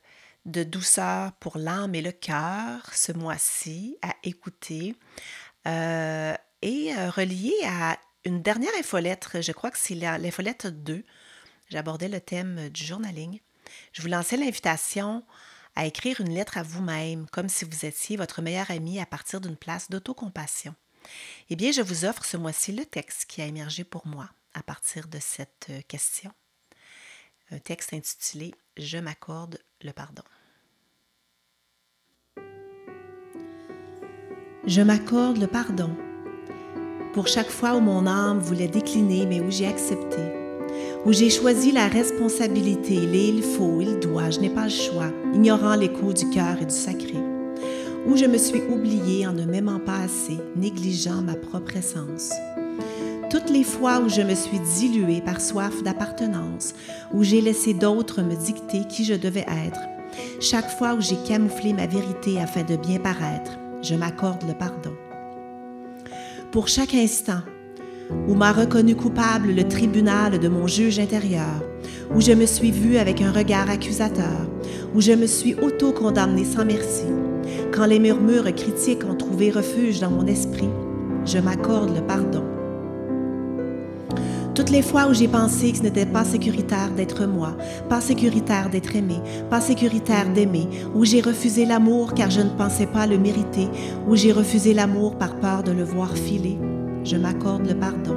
de 0.45 0.63
douceur 0.63 1.33
pour 1.33 1.59
l'âme 1.59 1.95
et 1.95 2.03
le 2.03 2.13
cœur 2.13 2.93
ce 2.93 3.13
mois-ci 3.13 3.97
à 4.03 4.15
écouter. 4.23 4.95
Euh, 5.67 6.35
et 6.65 6.95
euh, 6.97 7.11
relié 7.11 7.53
à 7.67 7.99
une 8.25 8.41
dernière 8.41 8.73
infolettre, 8.81 9.43
je 9.43 9.53
crois 9.53 9.71
que 9.71 9.77
c'est 9.77 9.95
l'infolettre 9.95 10.71
2. 10.71 11.05
J'abordais 11.69 12.09
le 12.09 12.23
thème 12.23 12.71
du 12.71 12.83
journaling. 12.83 13.39
Je 13.93 14.01
vous 14.01 14.09
lançais 14.09 14.39
l'invitation 14.39 15.25
à 15.77 15.85
écrire 15.85 16.23
une 16.23 16.33
lettre 16.33 16.57
à 16.57 16.63
vous-même, 16.63 17.27
comme 17.31 17.51
si 17.51 17.67
vous 17.67 17.85
étiez 17.85 18.17
votre 18.17 18.41
meilleur 18.41 18.71
ami 18.71 18.99
à 18.99 19.05
partir 19.05 19.43
d'une 19.43 19.59
place 19.59 19.91
d'autocompassion. 19.91 20.75
Eh 21.51 21.57
bien, 21.57 21.71
je 21.71 21.83
vous 21.83 22.07
offre 22.07 22.25
ce 22.25 22.39
mois-ci 22.39 22.73
le 22.73 22.87
texte 22.87 23.27
qui 23.27 23.43
a 23.43 23.47
émergé 23.47 23.85
pour 23.85 24.07
moi 24.07 24.31
à 24.55 24.63
partir 24.63 25.07
de 25.09 25.19
cette 25.21 25.67
euh, 25.69 25.83
question. 25.87 26.33
Un 27.51 27.59
texte 27.59 27.93
intitulé 27.93 28.55
Je 28.79 28.97
m'accorde 28.97 29.59
le 29.83 29.93
pardon. 29.93 30.23
Je 34.67 34.81
m'accorde 34.81 35.37
le 35.37 35.47
pardon 35.47 35.95
pour 37.15 37.29
chaque 37.29 37.51
fois 37.51 37.77
où 37.77 37.81
mon 37.81 38.09
âme 38.09 38.41
voulait 38.41 38.67
décliner, 38.67 39.25
mais 39.25 39.41
où 39.41 39.49
j'ai 39.49 39.69
accepté, 39.69 40.19
où 41.07 41.13
j'ai 41.13 41.31
choisi 41.31 41.71
la 41.71 41.87
responsabilité, 41.87 42.97
les 42.97 43.29
il 43.29 43.43
faut, 43.43 43.81
il 43.81 44.01
doit, 44.01 44.31
je 44.31 44.41
n'ai 44.41 44.51
pas 44.51 44.65
le 44.65 44.71
choix, 44.71 45.11
ignorant 45.33 45.77
l'écho 45.77 46.13
du 46.13 46.29
cœur 46.31 46.61
et 46.61 46.67
du 46.67 46.75
sacré, 46.75 47.15
où 48.07 48.17
je 48.17 48.25
me 48.25 48.37
suis 48.37 48.63
oubliée 48.69 49.29
en 49.29 49.33
ne 49.33 49.45
m'aimant 49.45 49.79
pas 49.79 50.01
assez, 50.01 50.39
négligeant 50.57 51.23
ma 51.23 51.37
propre 51.37 51.77
essence. 51.77 52.33
Toutes 53.31 53.49
les 53.49 53.65
fois 53.65 54.01
où 54.01 54.09
je 54.09 54.23
me 54.23 54.35
suis 54.35 54.61
diluée 54.77 55.21
par 55.21 55.41
soif 55.41 55.85
d'appartenance, 55.85 56.75
où 57.13 57.23
j'ai 57.23 57.41
laissé 57.41 57.75
d'autres 57.75 58.23
me 58.23 58.35
dicter 58.35 58.85
qui 58.89 59.05
je 59.05 59.15
devais 59.15 59.47
être, 59.67 59.81
chaque 60.41 60.71
fois 60.79 60.95
où 60.95 61.01
j'ai 61.01 61.19
camouflé 61.29 61.75
ma 61.75 61.87
vérité 61.87 62.41
afin 62.41 62.65
de 62.65 62.75
bien 62.75 62.99
paraître, 62.99 63.53
je 63.83 63.95
m'accorde 63.95 64.43
le 64.49 64.55
pardon 64.55 64.95
pour 66.55 66.69
chaque 66.69 66.95
instant 66.95 67.41
où 68.29 68.35
m'a 68.35 68.53
reconnu 68.53 68.95
coupable 68.95 69.53
le 69.53 69.67
tribunal 69.67 70.39
de 70.39 70.47
mon 70.47 70.69
juge 70.69 71.01
intérieur, 71.01 71.65
où 72.15 72.21
je 72.21 72.31
me 72.31 72.47
suis 72.47 72.71
vue 72.71 72.97
avec 72.97 73.21
un 73.23 73.33
regard 73.33 73.69
accusateur, 73.69 74.49
où 74.95 75.01
je 75.01 75.11
me 75.11 75.27
suis 75.27 75.57
auto-condamnée 75.57 76.45
sans 76.45 76.65
merci, 76.65 77.07
quand 77.73 77.87
les 77.87 77.99
murmures 77.99 78.55
critiques 78.55 79.03
ont 79.05 79.17
trouvé 79.17 79.51
refuge 79.51 79.99
dans 79.99 80.13
mon 80.13 80.29
esprit, 80.29 80.71
je 81.25 81.39
m'accorde 81.39 81.93
le 81.93 82.07
pardon. 82.07 82.54
Toutes 84.55 84.71
les 84.71 84.83
fois 84.83 85.09
où 85.09 85.15
j'ai 85.15 85.27
pensé 85.27 85.73
que 85.73 85.79
ce 85.79 85.83
n'était 85.83 86.07
pas 86.07 86.25
sécuritaire 86.25 86.93
d'être 86.97 87.27
moi, 87.27 87.57
pas 87.89 88.01
sécuritaire 88.01 88.71
d'être 88.71 88.95
aimé, 88.95 89.17
pas 89.51 89.61
sécuritaire 89.61 90.33
d'aimer, 90.33 90.69
où 90.95 91.05
j'ai 91.05 91.21
refusé 91.21 91.67
l'amour 91.67 92.15
car 92.15 92.31
je 92.31 92.41
ne 92.41 92.51
pensais 92.51 92.87
pas 92.87 93.09
le 93.09 93.19
mériter, 93.19 93.69
où 94.09 94.15
j'ai 94.15 94.31
refusé 94.31 94.73
l'amour 94.73 95.17
par 95.17 95.35
peur 95.41 95.65
de 95.65 95.73
le 95.73 95.83
voir 95.83 96.17
filer, 96.17 96.57
je 97.03 97.17
m'accorde 97.17 97.67
le 97.67 97.75
pardon. 97.75 98.17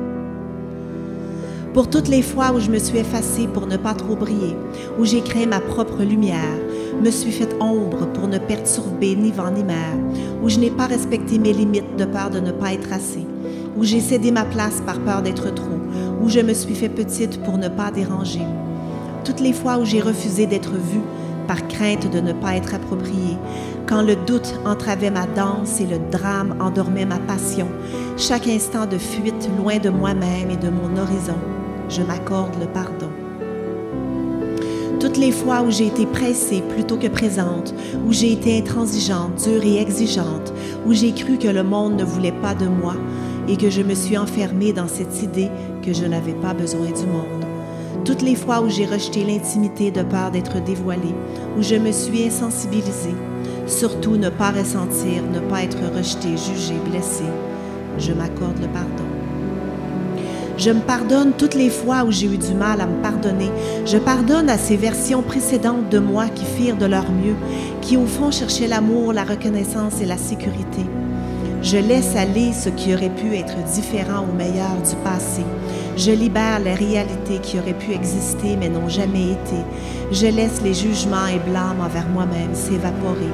Pour 1.74 1.90
toutes 1.90 2.08
les 2.08 2.22
fois 2.22 2.52
où 2.54 2.60
je 2.60 2.70
me 2.70 2.78
suis 2.78 3.00
effacée 3.00 3.48
pour 3.48 3.66
ne 3.66 3.78
pas 3.78 3.96
trop 3.96 4.16
briller, 4.16 4.56
où 5.00 5.06
j'ai 5.06 5.22
créé 5.22 5.48
ma 5.48 5.60
propre 5.60 6.04
lumière, 6.04 6.60
me 7.04 7.10
suis 7.10 7.32
fait 7.32 7.56
ombre 7.60 8.06
pour 8.14 8.28
ne 8.28 8.38
perturber 8.38 9.16
ni 9.16 9.32
vent 9.32 9.52
ni 9.52 9.64
mer, 9.64 9.96
où 10.44 10.50
je 10.50 10.60
n'ai 10.60 10.72
pas 10.72 10.86
respecté 10.86 11.40
mes 11.40 11.54
limites 11.54 11.96
de 11.98 12.06
peur 12.06 12.30
de 12.30 12.40
ne 12.40 12.52
pas 12.52 12.74
être 12.74 12.94
assez, 12.94 13.26
où 13.76 13.84
j'ai 13.84 14.02
cédé 14.02 14.32
ma 14.32 14.46
place 14.46 14.82
par 14.86 15.00
peur 15.00 15.22
d'être 15.22 15.54
trop, 15.54 15.78
où 16.22 16.30
je 16.30 16.40
me 16.40 16.54
suis 16.54 16.76
fait 16.76 16.90
petite 16.90 17.42
pour 17.44 17.58
ne 17.58 17.68
pas 17.68 17.92
déranger. 17.92 18.42
Toutes 19.24 19.40
les 19.40 19.54
fois 19.54 19.78
où 19.78 19.86
j'ai 19.86 20.02
refusé 20.02 20.46
d'être 20.46 20.74
vue 20.74 21.02
par 21.48 21.68
crainte 21.68 22.12
de 22.12 22.20
ne 22.20 22.34
pas 22.34 22.56
être 22.56 22.74
appropriée, 22.74 23.38
quand 23.88 24.02
le 24.02 24.16
doute 24.16 24.54
entravait 24.66 25.12
ma 25.12 25.28
danse 25.28 25.80
et 25.80 25.86
le 25.86 26.00
drame 26.12 26.56
endormait 26.60 27.06
ma 27.06 27.20
passion, 27.20 27.68
chaque 28.18 28.48
instant 28.48 28.86
de 28.86 28.98
fuite 28.98 29.50
loin 29.58 29.78
de 29.78 29.90
moi-même 29.90 30.52
et 30.52 30.58
de 30.58 30.70
mon 30.70 30.98
horizon, 30.98 31.38
je 31.90 32.02
m'accorde 32.02 32.60
le 32.60 32.68
pardon. 32.68 33.10
Toutes 35.00 35.18
les 35.18 35.32
fois 35.32 35.62
où 35.62 35.72
j'ai 35.72 35.88
été 35.88 36.06
pressée 36.06 36.64
plutôt 36.74 36.98
que 36.98 37.08
présente, 37.08 37.74
où 38.06 38.12
j'ai 38.12 38.34
été 38.34 38.58
intransigeante, 38.58 39.44
dure 39.44 39.64
et 39.64 39.80
exigeante, 39.80 40.54
où 40.86 40.94
j'ai 40.94 41.14
cru 41.14 41.38
que 41.38 41.48
le 41.48 41.64
monde 41.64 41.98
ne 41.98 42.04
voulait 42.04 42.32
pas 42.32 42.56
de 42.56 42.66
moi, 42.66 42.96
et 43.48 43.58
que 43.58 43.70
je 43.70 43.82
me 43.82 43.96
suis 43.96 44.18
enfermée 44.18 44.74
dans 44.74 44.88
cette 44.88 45.24
idée 45.24 45.50
que 45.84 45.94
je 45.94 46.06
n'avais 46.06 46.34
pas 46.34 46.54
besoin 46.54 46.88
du 46.88 47.06
monde. 47.06 47.46
Toutes 48.06 48.22
les 48.22 48.36
fois 48.36 48.62
où 48.62 48.70
j'ai 48.70 48.86
rejeté 48.86 49.24
l'intimité 49.24 49.92
de 49.92 50.04
peur 50.04 50.32
d'être 50.32 50.64
dévoilée, 50.64 51.16
où 51.58 51.62
je 51.62 51.76
me 51.76 51.92
suis 51.92 52.28
insensibilisée, 52.28 53.16
surtout 53.66 54.16
ne 54.18 54.30
pas 54.30 54.52
ressentir, 54.52 55.24
ne 55.32 55.40
pas 55.40 55.64
être 55.64 55.80
rejetée, 55.96 56.38
jugée, 56.38 56.80
blessée, 56.90 57.24
je 57.98 58.14
m'accorde 58.14 58.60
le 58.62 58.68
pardon. 58.68 59.04
Je 60.58 60.72
me 60.72 60.82
pardonne 60.82 61.34
toutes 61.38 61.54
les 61.54 61.70
fois 61.70 62.04
où 62.04 62.12
j'ai 62.12 62.26
eu 62.26 62.38
du 62.38 62.54
mal 62.56 62.82
à 62.82 62.88
me 62.88 63.00
pardonner. 63.04 63.52
Je 63.86 63.98
pardonne 63.98 64.50
à 64.50 64.58
ces 64.58 64.76
versions 64.76 65.22
précédentes 65.22 65.90
de 65.90 66.00
moi 66.00 66.30
qui 66.30 66.46
firent 66.46 66.78
de 66.78 66.88
leur 66.88 67.12
mieux, 67.12 67.36
qui 67.82 67.96
au 67.96 68.08
fond 68.08 68.32
cherchaient 68.32 68.68
l'amour, 68.68 69.14
la 69.14 69.24
reconnaissance 69.24 70.02
et 70.02 70.06
la 70.06 70.18
sécurité. 70.18 70.84
Je 71.62 71.78
laisse 71.78 72.16
aller 72.16 72.54
ce 72.54 72.70
qui 72.70 72.94
aurait 72.94 73.10
pu 73.10 73.36
être 73.36 73.58
différent 73.74 74.26
ou 74.30 74.36
meilleur 74.36 74.76
du 74.88 74.96
passé. 75.04 75.44
Je 75.98 76.12
libère 76.12 76.60
les 76.60 76.76
réalités 76.76 77.40
qui 77.42 77.58
auraient 77.58 77.74
pu 77.74 77.94
exister 77.94 78.56
mais 78.60 78.70
n'ont 78.70 78.88
jamais 78.88 79.32
été. 79.32 79.58
Je 80.12 80.28
laisse 80.28 80.62
les 80.64 80.74
jugements 80.74 81.28
et 81.28 81.40
blâmes 81.50 81.82
envers 81.82 82.08
moi-même 82.10 82.54
s'évaporer. 82.54 83.32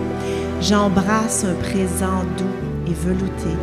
J'embrasse 0.62 1.44
un 1.44 1.56
présent 1.56 2.24
doux 2.38 2.89
et 2.89 2.94
velouté 2.94 3.58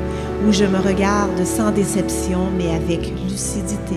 où 0.47 0.52
je 0.52 0.64
me 0.64 0.79
regarde 0.79 1.45
sans 1.45 1.71
déception 1.71 2.49
mais 2.57 2.75
avec 2.75 3.12
lucidité. 3.29 3.97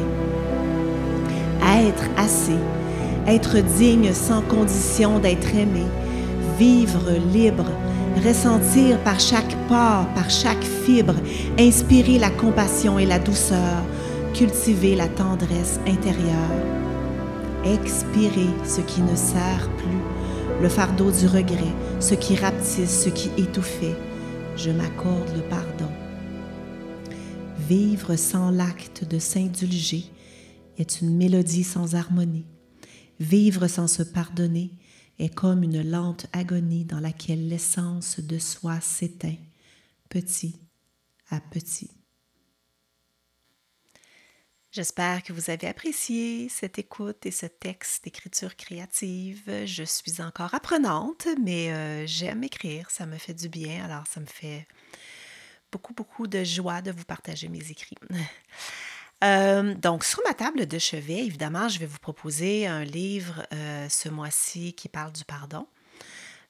être 1.61 2.09
assez, 2.17 2.57
être 3.27 3.57
digne 3.77 4.13
sans 4.13 4.41
condition 4.41 5.19
d'être 5.19 5.53
aimé, 5.53 5.83
vivre 6.57 7.11
libre, 7.33 7.65
ressentir 8.21 8.99
par 9.03 9.19
chaque 9.19 9.55
pore, 9.67 10.07
par 10.13 10.29
chaque 10.29 10.63
fibre, 10.63 11.15
inspirer 11.59 12.19
la 12.19 12.29
compassion 12.29 12.99
et 12.99 13.05
la 13.05 13.19
douceur, 13.19 13.83
cultiver 14.33 14.95
la 14.95 15.07
tendresse 15.07 15.79
intérieure, 15.87 16.33
expirer 17.65 18.49
ce 18.65 18.81
qui 18.81 19.01
ne 19.01 19.15
sert 19.15 19.69
plus, 19.77 20.61
le 20.61 20.69
fardeau 20.69 21.11
du 21.11 21.27
regret, 21.27 21.73
ce 21.99 22.13
qui 22.13 22.35
rapetisse, 22.35 23.03
ce 23.03 23.09
qui 23.09 23.29
étouffait. 23.37 23.95
Je 24.55 24.69
m'accorde 24.69 25.35
le 25.35 25.41
pardon. 25.41 25.91
Vivre 27.67 28.15
sans 28.15 28.51
l'acte 28.51 29.05
de 29.09 29.19
s'indulger 29.19 30.05
est 30.77 31.01
une 31.01 31.15
mélodie 31.15 31.63
sans 31.63 31.95
harmonie. 31.95 32.45
Vivre 33.19 33.67
sans 33.67 33.87
se 33.87 34.03
pardonner 34.03 34.71
est 35.19 35.33
comme 35.33 35.63
une 35.63 35.89
lente 35.89 36.27
agonie 36.33 36.85
dans 36.85 36.99
laquelle 36.99 37.47
l'essence 37.47 38.19
de 38.19 38.39
soi 38.39 38.79
s'éteint, 38.81 39.37
petit 40.09 40.59
à 41.29 41.39
petit. 41.39 41.91
J'espère 44.71 45.21
que 45.21 45.33
vous 45.33 45.51
avez 45.51 45.67
apprécié 45.67 46.49
cette 46.49 46.79
écoute 46.79 47.27
et 47.27 47.31
ce 47.31 47.45
texte 47.45 48.05
d'écriture 48.05 48.55
créative. 48.55 49.65
Je 49.65 49.83
suis 49.83 50.19
encore 50.19 50.55
apprenante, 50.55 51.27
mais 51.39 51.71
euh, 51.71 52.07
j'aime 52.07 52.43
écrire, 52.43 52.89
ça 52.89 53.05
me 53.05 53.19
fait 53.19 53.35
du 53.35 53.49
bien, 53.49 53.85
alors 53.85 54.07
ça 54.07 54.19
me 54.19 54.25
fait 54.25 54.67
beaucoup, 55.71 55.93
beaucoup 55.93 56.25
de 56.25 56.43
joie 56.43 56.81
de 56.81 56.91
vous 56.91 57.05
partager 57.05 57.49
mes 57.49 57.69
écrits. 57.69 57.97
Euh, 59.23 59.73
donc, 59.75 60.03
sur 60.03 60.21
ma 60.27 60.33
table 60.33 60.65
de 60.65 60.79
chevet, 60.79 61.25
évidemment, 61.25 61.69
je 61.69 61.79
vais 61.79 61.85
vous 61.85 61.99
proposer 61.99 62.67
un 62.67 62.83
livre 62.83 63.45
euh, 63.53 63.87
ce 63.87 64.09
mois-ci 64.09 64.73
qui 64.73 64.89
parle 64.89 65.13
du 65.13 65.23
pardon, 65.23 65.67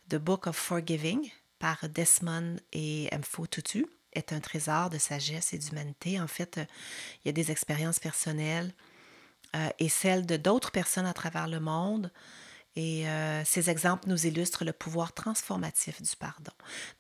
The 0.10 0.16
Book 0.16 0.48
of 0.48 0.56
Forgiving 0.56 1.30
par 1.60 1.88
Desmond 1.88 2.56
et 2.72 3.10
Mfo 3.16 3.46
Tutu 3.46 3.86
est 4.14 4.34
un 4.34 4.40
trésor 4.40 4.90
de 4.90 4.98
sagesse 4.98 5.54
et 5.54 5.60
d'humanité. 5.60 6.20
En 6.20 6.28
fait, 6.28 6.58
euh, 6.58 6.66
il 7.24 7.28
y 7.28 7.30
a 7.30 7.34
des 7.34 7.52
expériences 7.52 8.00
personnelles 8.00 8.74
et 9.78 9.88
celles 9.88 10.26
de 10.26 10.36
d'autres 10.36 10.72
personnes 10.72 11.06
à 11.06 11.14
travers 11.14 11.48
le 11.48 11.60
monde. 11.60 12.12
Et 12.76 13.06
ces 13.46 13.70
exemples 13.70 14.10
nous 14.10 14.26
illustrent 14.26 14.66
le 14.66 14.74
pouvoir 14.74 15.14
transformatif 15.14 16.02
du 16.02 16.16
pardon. 16.16 16.52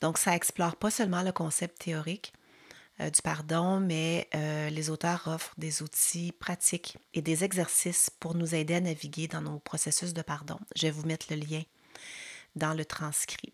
Donc, 0.02 0.20
ça 0.20 0.36
explore 0.36 0.76
pas 0.76 0.92
seulement 0.92 1.24
le 1.24 1.32
concept 1.32 1.80
théorique, 1.80 2.32
euh, 3.00 3.10
du 3.10 3.22
pardon, 3.22 3.80
mais 3.80 4.30
euh, 4.36 4.70
les 4.70 4.90
auteurs 4.90 5.28
offrent 5.28 5.56
des 5.58 5.82
outils 5.82 6.32
pratiques 6.32 6.98
et 7.14 7.22
des 7.22 7.44
exercices 7.44 8.12
pour 8.20 8.36
nous 8.36 8.54
aider 8.54 8.76
à 8.76 8.82
naviguer 8.82 9.28
dans 9.28 9.42
nos 9.42 9.60
processus 9.60 10.14
de 10.14 10.22
pardon. 10.22 10.60
Je 10.76 10.84
vais 10.84 10.92
vous 10.92 11.06
mettre 11.06 11.28
le 11.32 11.38
lien 11.38 11.64
dans 12.56 12.74
le 12.74 12.86
transcrit. 12.86 13.52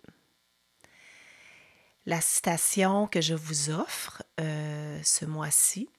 La 2.05 2.19
citation 2.19 3.07
que 3.07 3.21
je 3.21 3.33
vous 3.33 3.69
offre 3.69 4.23
euh, 4.41 4.99
ce 5.03 5.25
mois-ci, 5.25 5.89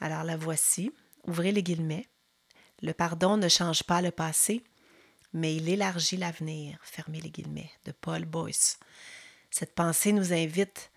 alors 0.00 0.22
la 0.22 0.36
voici, 0.36 0.92
ouvrez 1.24 1.50
les 1.50 1.62
guillemets. 1.62 2.06
Le 2.82 2.92
pardon 2.92 3.36
ne 3.36 3.48
change 3.48 3.82
pas 3.82 4.02
le 4.02 4.10
passé, 4.12 4.62
mais 5.32 5.56
il 5.56 5.68
élargit 5.68 6.16
l'avenir, 6.16 6.78
fermez 6.82 7.20
les 7.20 7.30
guillemets, 7.30 7.70
de 7.86 7.92
Paul 7.92 8.24
Boyce. 8.24 8.78
Cette 9.50 9.74
pensée 9.74 10.12
nous 10.12 10.32
invite 10.32 10.90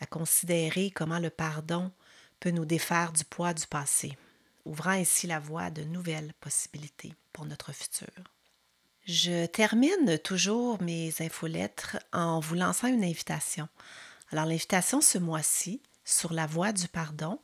à 0.00 0.06
considérer 0.06 0.90
comment 0.90 1.18
le 1.18 1.30
pardon 1.30 1.92
peut 2.40 2.50
nous 2.50 2.64
défaire 2.64 3.12
du 3.12 3.24
poids 3.24 3.54
du 3.54 3.66
passé, 3.66 4.16
ouvrant 4.64 4.90
ainsi 4.90 5.26
la 5.26 5.38
voie 5.38 5.64
à 5.64 5.70
de 5.70 5.84
nouvelles 5.84 6.32
possibilités 6.40 7.14
pour 7.32 7.44
notre 7.44 7.72
futur. 7.72 8.08
Je 9.06 9.46
termine 9.46 10.18
toujours 10.18 10.80
mes 10.82 11.12
infolettres 11.20 11.98
en 12.12 12.40
vous 12.40 12.54
lançant 12.54 12.88
une 12.88 13.04
invitation. 13.04 13.68
Alors 14.30 14.46
l'invitation 14.46 15.00
ce 15.00 15.18
mois-ci, 15.18 15.82
sur 16.04 16.32
la 16.32 16.46
voie 16.46 16.72
du 16.72 16.88
pardon, 16.88 17.40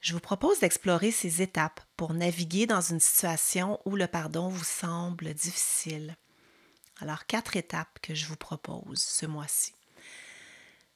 je 0.00 0.14
vous 0.14 0.20
propose 0.20 0.60
d'explorer 0.60 1.12
ces 1.12 1.42
étapes 1.42 1.80
pour 1.96 2.12
naviguer 2.14 2.66
dans 2.66 2.80
une 2.80 3.00
situation 3.00 3.78
où 3.84 3.94
le 3.94 4.06
pardon 4.06 4.48
vous 4.48 4.64
semble 4.64 5.32
difficile. 5.34 6.16
Alors 7.00 7.26
quatre 7.26 7.56
étapes 7.56 7.98
que 8.00 8.14
je 8.14 8.26
vous 8.26 8.36
propose 8.36 8.98
ce 8.98 9.26
mois-ci. 9.26 9.72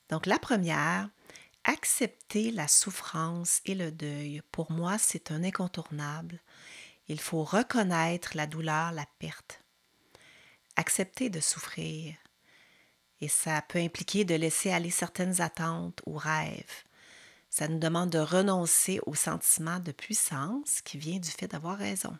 Donc 0.09 0.27
la 0.27 0.39
première, 0.39 1.09
accepter 1.65 2.51
la 2.51 2.69
souffrance 2.69 3.61
et 3.65 3.75
le 3.75 3.91
deuil. 3.91 4.43
Pour 4.53 4.71
moi, 4.71 4.99
c'est 4.99 5.31
un 5.31 5.43
incontournable. 5.43 6.41
Il 7.09 7.21
faut 7.21 7.45
reconnaître 7.45 8.37
la 8.37 8.47
douleur, 8.47 8.93
la 8.93 9.07
perte. 9.19 9.63
Accepter 10.77 11.31
de 11.31 11.41
souffrir. 11.41 12.15
Et 13.21 13.29
ça 13.29 13.63
peut 13.63 13.79
impliquer 13.79 14.25
de 14.25 14.35
laisser 14.35 14.71
aller 14.71 14.91
certaines 14.91 15.41
attentes 15.41 16.03
ou 16.07 16.17
rêves. 16.17 16.85
Ça 17.49 17.69
nous 17.69 17.79
demande 17.79 18.11
de 18.11 18.19
renoncer 18.19 19.01
au 19.07 19.15
sentiment 19.15 19.81
de 19.81 19.93
puissance 19.93 20.83
qui 20.83 20.99
vient 20.99 21.19
du 21.19 21.31
fait 21.31 21.49
d'avoir 21.49 21.79
raison. 21.79 22.17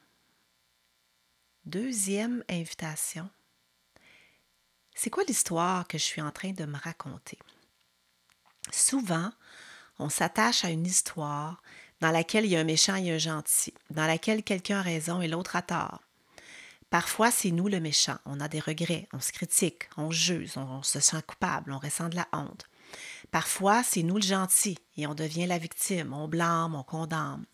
Deuxième 1.67 2.43
invitation. 2.49 3.29
C'est 4.95 5.11
quoi 5.11 5.25
l'histoire 5.25 5.87
que 5.87 5.99
je 5.99 6.05
suis 6.05 6.23
en 6.23 6.31
train 6.31 6.53
de 6.53 6.65
me 6.65 6.79
raconter? 6.79 7.39
Souvent, 8.73 9.31
on 9.99 10.09
s'attache 10.09 10.65
à 10.65 10.71
une 10.71 10.87
histoire 10.87 11.63
dans 12.01 12.11
laquelle 12.11 12.45
il 12.45 12.51
y 12.51 12.57
a 12.57 12.61
un 12.61 12.65
méchant 12.65 12.97
et 12.97 13.11
un 13.11 13.19
gentil, 13.19 13.75
dans 13.91 14.07
laquelle 14.07 14.43
quelqu'un 14.43 14.81
a 14.81 14.83
raison 14.83 15.23
et 15.23 15.29
l'autre 15.29 15.57
a 15.57 15.63
tort. 15.63 16.03
Parfois, 16.91 17.31
c'est 17.31 17.51
nous 17.51 17.69
le 17.69 17.81
méchant. 17.81 18.19
On 18.27 18.41
a 18.41 18.49
des 18.49 18.61
regrets, 18.61 19.09
on 19.13 19.21
se 19.21 19.33
critique, 19.33 19.89
on 19.97 20.11
juge, 20.11 20.57
on, 20.57 20.83
se 20.83 21.01
sent 21.01 21.23
coupable, 21.27 21.73
on 21.73 21.79
ressent 21.79 22.09
de 22.09 22.17
la 22.17 22.29
honte. 22.33 22.67
Parfois, 23.31 23.83
c'est 23.83 24.03
nous 24.03 24.17
le 24.17 24.23
gentil 24.23 24.79
et 24.97 25.07
on 25.07 25.15
devient 25.15 25.47
la 25.47 25.59
victime, 25.59 26.13
on 26.13 26.29
blâme, 26.29 26.75
on 26.75 26.85
condamne. 26.85 27.45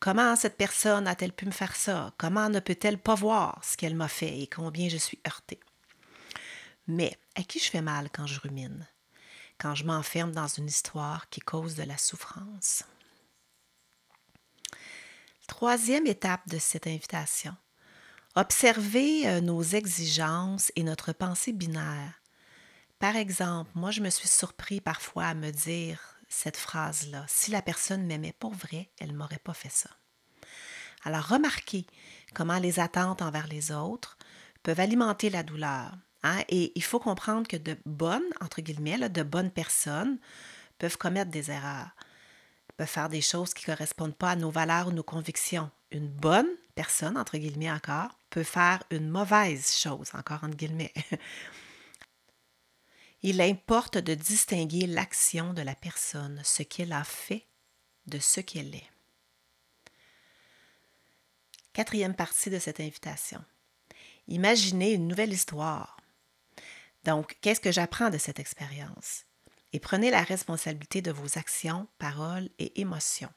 Comment 0.00 0.36
cette 0.36 0.56
personne 0.56 1.06
a-t-elle 1.06 1.32
pu 1.32 1.46
me 1.46 1.50
faire 1.50 1.76
ça? 1.76 2.12
Comment 2.18 2.48
ne 2.48 2.60
peut-elle 2.60 2.98
pas 2.98 3.14
voir 3.14 3.60
ce 3.62 3.76
qu'elle 3.76 3.94
m'a 3.94 4.08
fait 4.08 4.40
et 4.40 4.46
combien 4.46 4.88
je 4.88 4.96
suis 4.96 5.20
heurtée? 5.26 5.60
Mais 6.86 7.16
à 7.36 7.42
qui 7.42 7.58
je 7.58 7.70
fais 7.70 7.82
mal 7.82 8.08
quand 8.10 8.26
je 8.26 8.40
rumine? 8.40 8.86
Je 9.72 9.84
m'enferme 9.84 10.32
dans 10.32 10.46
une 10.46 10.66
histoire 10.66 11.30
qui 11.30 11.40
cause 11.40 11.74
de 11.74 11.84
la 11.84 11.96
souffrance. 11.96 12.84
Troisième 15.46 16.06
étape 16.06 16.46
de 16.48 16.58
cette 16.58 16.86
invitation. 16.86 17.56
Observer 18.34 19.28
euh, 19.28 19.40
nos 19.40 19.62
exigences 19.62 20.72
et 20.76 20.82
notre 20.82 21.12
pensée 21.12 21.52
binaire. 21.52 22.20
Par 22.98 23.16
exemple, 23.16 23.70
moi, 23.74 23.90
je 23.90 24.00
me 24.00 24.10
suis 24.10 24.28
surpris 24.28 24.80
parfois 24.80 25.26
à 25.26 25.34
me 25.34 25.50
dire 25.50 26.00
cette 26.28 26.56
phrase-là. 26.56 27.24
Si 27.28 27.50
la 27.50 27.62
personne 27.62 28.04
m'aimait 28.06 28.34
pour 28.38 28.52
vrai, 28.52 28.90
elle 28.98 29.12
ne 29.12 29.16
m'aurait 29.16 29.38
pas 29.38 29.54
fait 29.54 29.70
ça. 29.70 29.90
Alors, 31.04 31.28
remarquez 31.28 31.86
comment 32.34 32.58
les 32.58 32.80
attentes 32.80 33.22
envers 33.22 33.46
les 33.46 33.70
autres 33.70 34.18
peuvent 34.62 34.80
alimenter 34.80 35.30
la 35.30 35.42
douleur. 35.42 35.92
Hein, 36.24 36.42
et 36.48 36.72
il 36.74 36.82
faut 36.82 36.98
comprendre 36.98 37.46
que 37.46 37.58
de 37.58 37.76
bonnes, 37.84 38.30
entre 38.40 38.62
guillemets, 38.62 39.10
de 39.10 39.22
bonnes 39.22 39.50
personnes 39.50 40.18
peuvent 40.78 40.96
commettre 40.96 41.30
des 41.30 41.50
erreurs, 41.50 41.90
peuvent 42.78 42.88
faire 42.88 43.10
des 43.10 43.20
choses 43.20 43.52
qui 43.52 43.68
ne 43.68 43.76
correspondent 43.76 44.16
pas 44.16 44.30
à 44.30 44.36
nos 44.36 44.50
valeurs 44.50 44.88
ou 44.88 44.92
nos 44.92 45.02
convictions. 45.02 45.70
Une 45.90 46.08
bonne 46.08 46.48
personne, 46.74 47.18
entre 47.18 47.36
guillemets 47.36 47.70
encore, 47.70 48.18
peut 48.30 48.42
faire 48.42 48.82
une 48.90 49.10
mauvaise 49.10 49.76
chose, 49.76 50.12
encore 50.14 50.42
entre 50.42 50.56
guillemets. 50.56 50.94
Il 53.22 53.42
importe 53.42 53.98
de 53.98 54.14
distinguer 54.14 54.86
l'action 54.86 55.52
de 55.52 55.62
la 55.62 55.74
personne, 55.74 56.40
ce 56.42 56.62
qu'elle 56.62 56.94
a 56.94 57.04
fait 57.04 57.46
de 58.06 58.18
ce 58.18 58.40
qu'elle 58.40 58.74
est. 58.74 58.90
Quatrième 61.74 62.14
partie 62.14 62.48
de 62.48 62.58
cette 62.58 62.80
invitation. 62.80 63.44
Imaginez 64.26 64.92
une 64.92 65.06
nouvelle 65.06 65.32
histoire 65.32 65.98
donc, 67.04 67.36
qu'est-ce 67.40 67.60
que 67.60 67.72
j'apprends 67.72 68.10
de 68.10 68.18
cette 68.18 68.38
expérience? 68.38 69.24
Et 69.72 69.80
prenez 69.80 70.10
la 70.10 70.22
responsabilité 70.22 71.02
de 71.02 71.10
vos 71.10 71.38
actions, 71.38 71.88
paroles 71.98 72.48
et 72.58 72.80
émotions. 72.80 73.32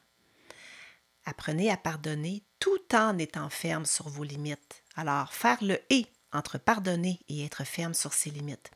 Apprenez 1.24 1.70
à 1.70 1.76
pardonner 1.76 2.44
tout 2.60 2.94
en 2.94 3.18
étant 3.18 3.50
ferme 3.50 3.84
sur 3.84 4.08
vos 4.08 4.24
limites. 4.24 4.82
Alors, 4.96 5.34
faire 5.34 5.62
le 5.62 5.78
et 5.90 6.06
entre 6.32 6.58
pardonner 6.58 7.20
et 7.28 7.44
être 7.44 7.64
ferme 7.64 7.94
sur 7.94 8.12
ses 8.12 8.30
limites. 8.30 8.70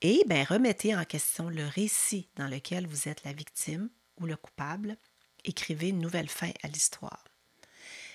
Et 0.00 0.24
bien, 0.26 0.44
remettez 0.44 0.96
en 0.96 1.04
question 1.04 1.48
le 1.48 1.66
récit 1.66 2.28
dans 2.34 2.48
lequel 2.48 2.86
vous 2.88 3.08
êtes 3.08 3.22
la 3.24 3.32
victime 3.32 3.88
ou 4.20 4.26
le 4.26 4.36
coupable. 4.36 4.96
Écrivez 5.44 5.90
une 5.90 6.00
nouvelle 6.00 6.28
fin 6.28 6.50
à 6.62 6.68
l'histoire. 6.68 7.22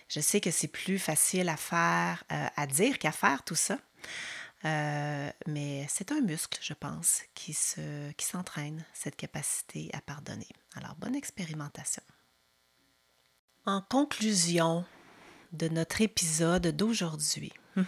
Je 0.10 0.19
sais 0.19 0.41
que 0.41 0.52
c'est 0.52 0.67
plus 0.67 1.00
facile 1.00 1.50
à 1.50 1.58
faire, 1.58 2.23
euh, 2.32 2.47
à 2.56 2.67
dire 2.67 3.00
qu'à 3.00 3.12
faire 3.12 3.43
tout 3.43 3.56
ça. 3.56 3.78
Euh, 4.65 5.29
mais 5.45 5.85
c'est 5.89 6.11
un 6.11 6.21
muscle, 6.21 6.59
je 6.61 6.73
pense, 6.73 7.21
qui, 7.35 7.53
se, 7.53 8.11
qui 8.13 8.25
s'entraîne, 8.25 8.85
cette 8.93 9.15
capacité 9.15 9.89
à 9.93 10.01
pardonner. 10.01 10.49
Alors, 10.75 10.95
bonne 10.95 11.15
expérimentation. 11.15 12.03
En 13.65 13.81
conclusion 13.81 14.85
de 15.51 15.67
notre 15.67 16.01
épisode 16.01 16.67
d'aujourd'hui. 16.67 17.53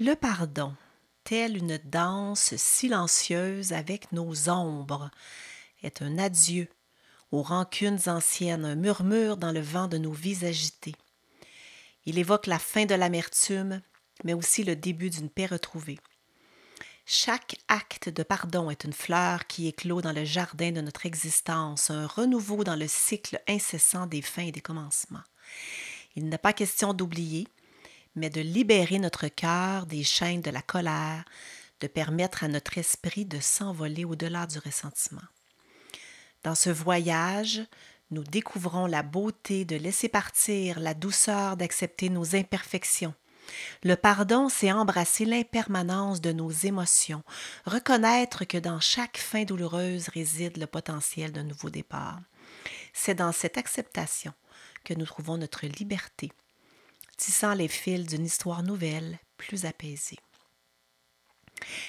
Le 0.00 0.14
pardon, 0.14 0.74
telle 1.24 1.56
une 1.56 1.78
danse 1.78 2.56
silencieuse 2.56 3.72
avec 3.72 4.12
nos 4.12 4.48
ombres, 4.48 5.10
est 5.82 6.02
un 6.02 6.18
adieu 6.18 6.68
aux 7.30 7.42
rancunes 7.42 8.00
anciennes, 8.06 8.64
un 8.64 8.74
murmure 8.74 9.36
dans 9.36 9.52
le 9.52 9.60
vent 9.60 9.88
de 9.88 9.98
nos 9.98 10.12
vies 10.12 10.44
agitées. 10.44 10.94
Il 12.06 12.18
évoque 12.18 12.46
la 12.46 12.58
fin 12.58 12.86
de 12.86 12.94
l'amertume, 12.94 13.82
mais 14.22 14.34
aussi 14.34 14.62
le 14.62 14.76
début 14.76 15.10
d'une 15.10 15.30
paix 15.30 15.46
retrouvée. 15.46 15.98
Chaque 17.06 17.56
acte 17.68 18.08
de 18.08 18.22
pardon 18.22 18.70
est 18.70 18.84
une 18.84 18.92
fleur 18.92 19.46
qui 19.46 19.68
éclot 19.68 20.00
dans 20.00 20.12
le 20.12 20.24
jardin 20.24 20.72
de 20.72 20.80
notre 20.80 21.04
existence, 21.04 21.90
un 21.90 22.06
renouveau 22.06 22.64
dans 22.64 22.76
le 22.76 22.88
cycle 22.88 23.42
incessant 23.46 24.06
des 24.06 24.22
fins 24.22 24.46
et 24.46 24.52
des 24.52 24.62
commencements. 24.62 25.24
Il 26.16 26.28
n'est 26.28 26.38
pas 26.38 26.54
question 26.54 26.94
d'oublier, 26.94 27.46
mais 28.14 28.30
de 28.30 28.40
libérer 28.40 28.98
notre 28.98 29.28
cœur 29.28 29.86
des 29.86 30.02
chaînes 30.02 30.40
de 30.40 30.50
la 30.50 30.62
colère, 30.62 31.24
de 31.80 31.88
permettre 31.88 32.44
à 32.44 32.48
notre 32.48 32.78
esprit 32.78 33.26
de 33.26 33.40
s'envoler 33.40 34.04
au-delà 34.04 34.46
du 34.46 34.58
ressentiment. 34.58 35.20
Dans 36.42 36.54
ce 36.54 36.70
voyage, 36.70 37.62
nous 38.10 38.22
découvrons 38.22 38.86
la 38.86 39.02
beauté 39.02 39.64
de 39.64 39.76
laisser 39.76 40.08
partir, 40.08 40.78
la 40.78 40.94
douceur 40.94 41.56
d'accepter 41.56 42.08
nos 42.08 42.36
imperfections. 42.36 43.14
Le 43.82 43.96
pardon, 43.96 44.48
c'est 44.48 44.72
embrasser 44.72 45.24
l'impermanence 45.24 46.20
de 46.20 46.32
nos 46.32 46.50
émotions, 46.50 47.22
reconnaître 47.66 48.44
que 48.44 48.58
dans 48.58 48.80
chaque 48.80 49.18
fin 49.18 49.44
douloureuse 49.44 50.08
réside 50.08 50.56
le 50.56 50.66
potentiel 50.66 51.32
d'un 51.32 51.44
nouveau 51.44 51.70
départ. 51.70 52.20
C'est 52.92 53.14
dans 53.14 53.32
cette 53.32 53.58
acceptation 53.58 54.32
que 54.84 54.94
nous 54.94 55.06
trouvons 55.06 55.36
notre 55.36 55.66
liberté, 55.66 56.30
tissant 57.16 57.54
les 57.54 57.68
fils 57.68 58.06
d'une 58.06 58.24
histoire 58.24 58.62
nouvelle, 58.62 59.18
plus 59.36 59.64
apaisée. 59.64 60.18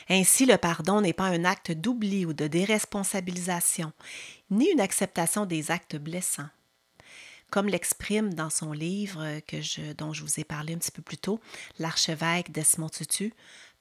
Ainsi, 0.09 0.45
le 0.45 0.57
pardon 0.57 1.01
n'est 1.01 1.13
pas 1.13 1.25
un 1.25 1.43
acte 1.43 1.71
d'oubli 1.71 2.25
ou 2.25 2.33
de 2.33 2.47
déresponsabilisation, 2.47 3.91
ni 4.49 4.69
une 4.69 4.79
acceptation 4.79 5.45
des 5.45 5.71
actes 5.71 5.97
blessants. 5.97 6.49
Comme 7.51 7.67
l'exprime 7.67 8.33
dans 8.33 8.49
son 8.49 8.71
livre 8.73 9.39
que 9.47 9.61
je, 9.61 9.93
dont 9.93 10.13
je 10.13 10.23
vous 10.23 10.39
ai 10.39 10.43
parlé 10.43 10.73
un 10.73 10.77
petit 10.77 10.91
peu 10.91 11.01
plus 11.01 11.17
tôt, 11.17 11.39
l'archevêque 11.79 12.51
Desmond 12.51 12.89
Tutu, 12.89 13.33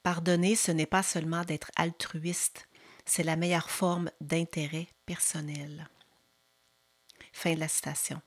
pardonner, 0.03 0.55
ce 0.55 0.71
n'est 0.71 0.85
pas 0.85 1.03
seulement 1.03 1.43
d'être 1.43 1.71
altruiste, 1.75 2.67
c'est 3.05 3.23
la 3.23 3.35
meilleure 3.35 3.69
forme 3.69 4.11
d'intérêt 4.21 4.87
personnel. 5.05 5.89
Fin 7.33 7.53
de 7.53 7.59
la 7.59 7.67
citation. 7.67 8.21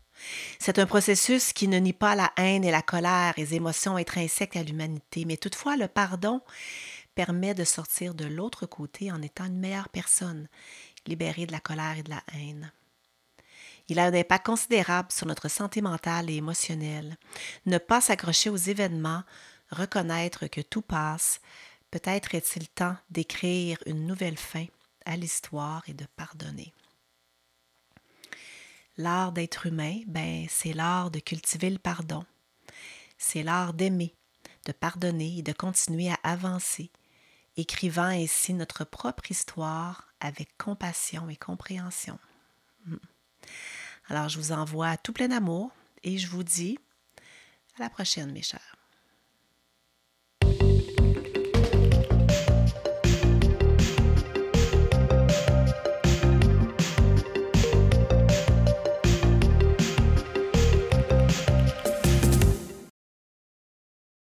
C'est 0.59 0.79
un 0.79 0.87
processus 0.87 1.53
qui 1.53 1.69
ne 1.69 1.79
nie 1.79 1.93
pas 1.93 2.15
la 2.15 2.33
haine 2.37 2.65
et 2.65 2.71
la 2.71 2.83
colère, 2.83 3.35
les 3.37 3.55
émotions 3.55 3.97
intrinsèques 3.97 4.57
à 4.57 4.63
l'humanité, 4.63 5.25
mais 5.25 5.37
toutefois 5.37 5.77
le 5.77 5.89
pardon 5.89 6.41
permet 7.15 7.55
de 7.55 7.65
sortir 7.65 8.15
de 8.15 8.25
l'autre 8.25 8.67
côté 8.67 9.11
en 9.11 9.23
étant 9.23 9.47
une 9.47 9.59
meilleure 9.59 9.89
personne, 9.89 10.49
libérée 11.07 11.47
de 11.47 11.53
la 11.53 11.61
colère 11.61 11.99
et 11.99 12.03
de 12.03 12.11
la 12.11 12.23
haine. 12.35 12.73
Il 13.89 13.99
a 13.99 14.05
un 14.05 14.15
impact 14.15 14.47
considérable 14.47 15.11
sur 15.11 15.27
notre 15.27 15.49
santé 15.49 15.81
mentale 15.81 16.31
et 16.31 16.37
émotionnelle. 16.37 17.17
Ne 17.67 17.79
pas 17.79 18.01
s'accrocher 18.01 18.51
aux 18.51 18.57
événements, 18.57 19.25
reconnaître 19.71 20.47
que 20.47 20.61
tout 20.61 20.83
passe, 20.83 21.41
peut-être 21.91 22.35
est-il 22.35 22.69
temps 22.69 22.97
d'écrire 23.11 23.79
une 23.87 24.07
nouvelle 24.07 24.37
fin 24.37 24.67
à 25.07 25.17
l'histoire 25.17 25.83
et 25.89 25.95
de 25.95 26.05
pardonner. 26.17 26.75
L'art 28.99 29.33
d'être 29.33 29.67
humain, 29.67 30.01
ben, 30.07 30.47
c'est 30.51 30.73
l'art 30.73 31.11
de 31.11 31.21
cultiver 31.21 31.71
le 31.71 31.79
pardon. 31.79 32.27
C'est 33.17 33.43
l'art 33.43 33.73
d'aimer, 33.73 34.15
de 34.67 34.73
pardonner 34.73 35.39
et 35.39 35.43
de 35.43 35.53
continuer 35.53 36.11
à 36.11 36.19
avancer, 36.25 36.91
écrivant 37.57 38.03
ainsi 38.03 38.53
notre 38.53 38.85
propre 38.85 39.31
histoire 39.31 40.09
avec 40.21 40.57
compassion 40.59 41.29
et 41.31 41.37
compréhension. 41.37 42.19
Hmm. 42.87 42.97
Alors 44.09 44.29
je 44.29 44.39
vous 44.39 44.53
envoie 44.53 44.97
tout 44.97 45.13
plein 45.13 45.29
d'amour 45.29 45.71
et 46.03 46.17
je 46.19 46.29
vous 46.29 46.43
dis 46.43 46.79
à 47.77 47.83
la 47.83 47.91
prochaine 47.91 48.33
mes 48.33 48.43
chers. 48.43 48.78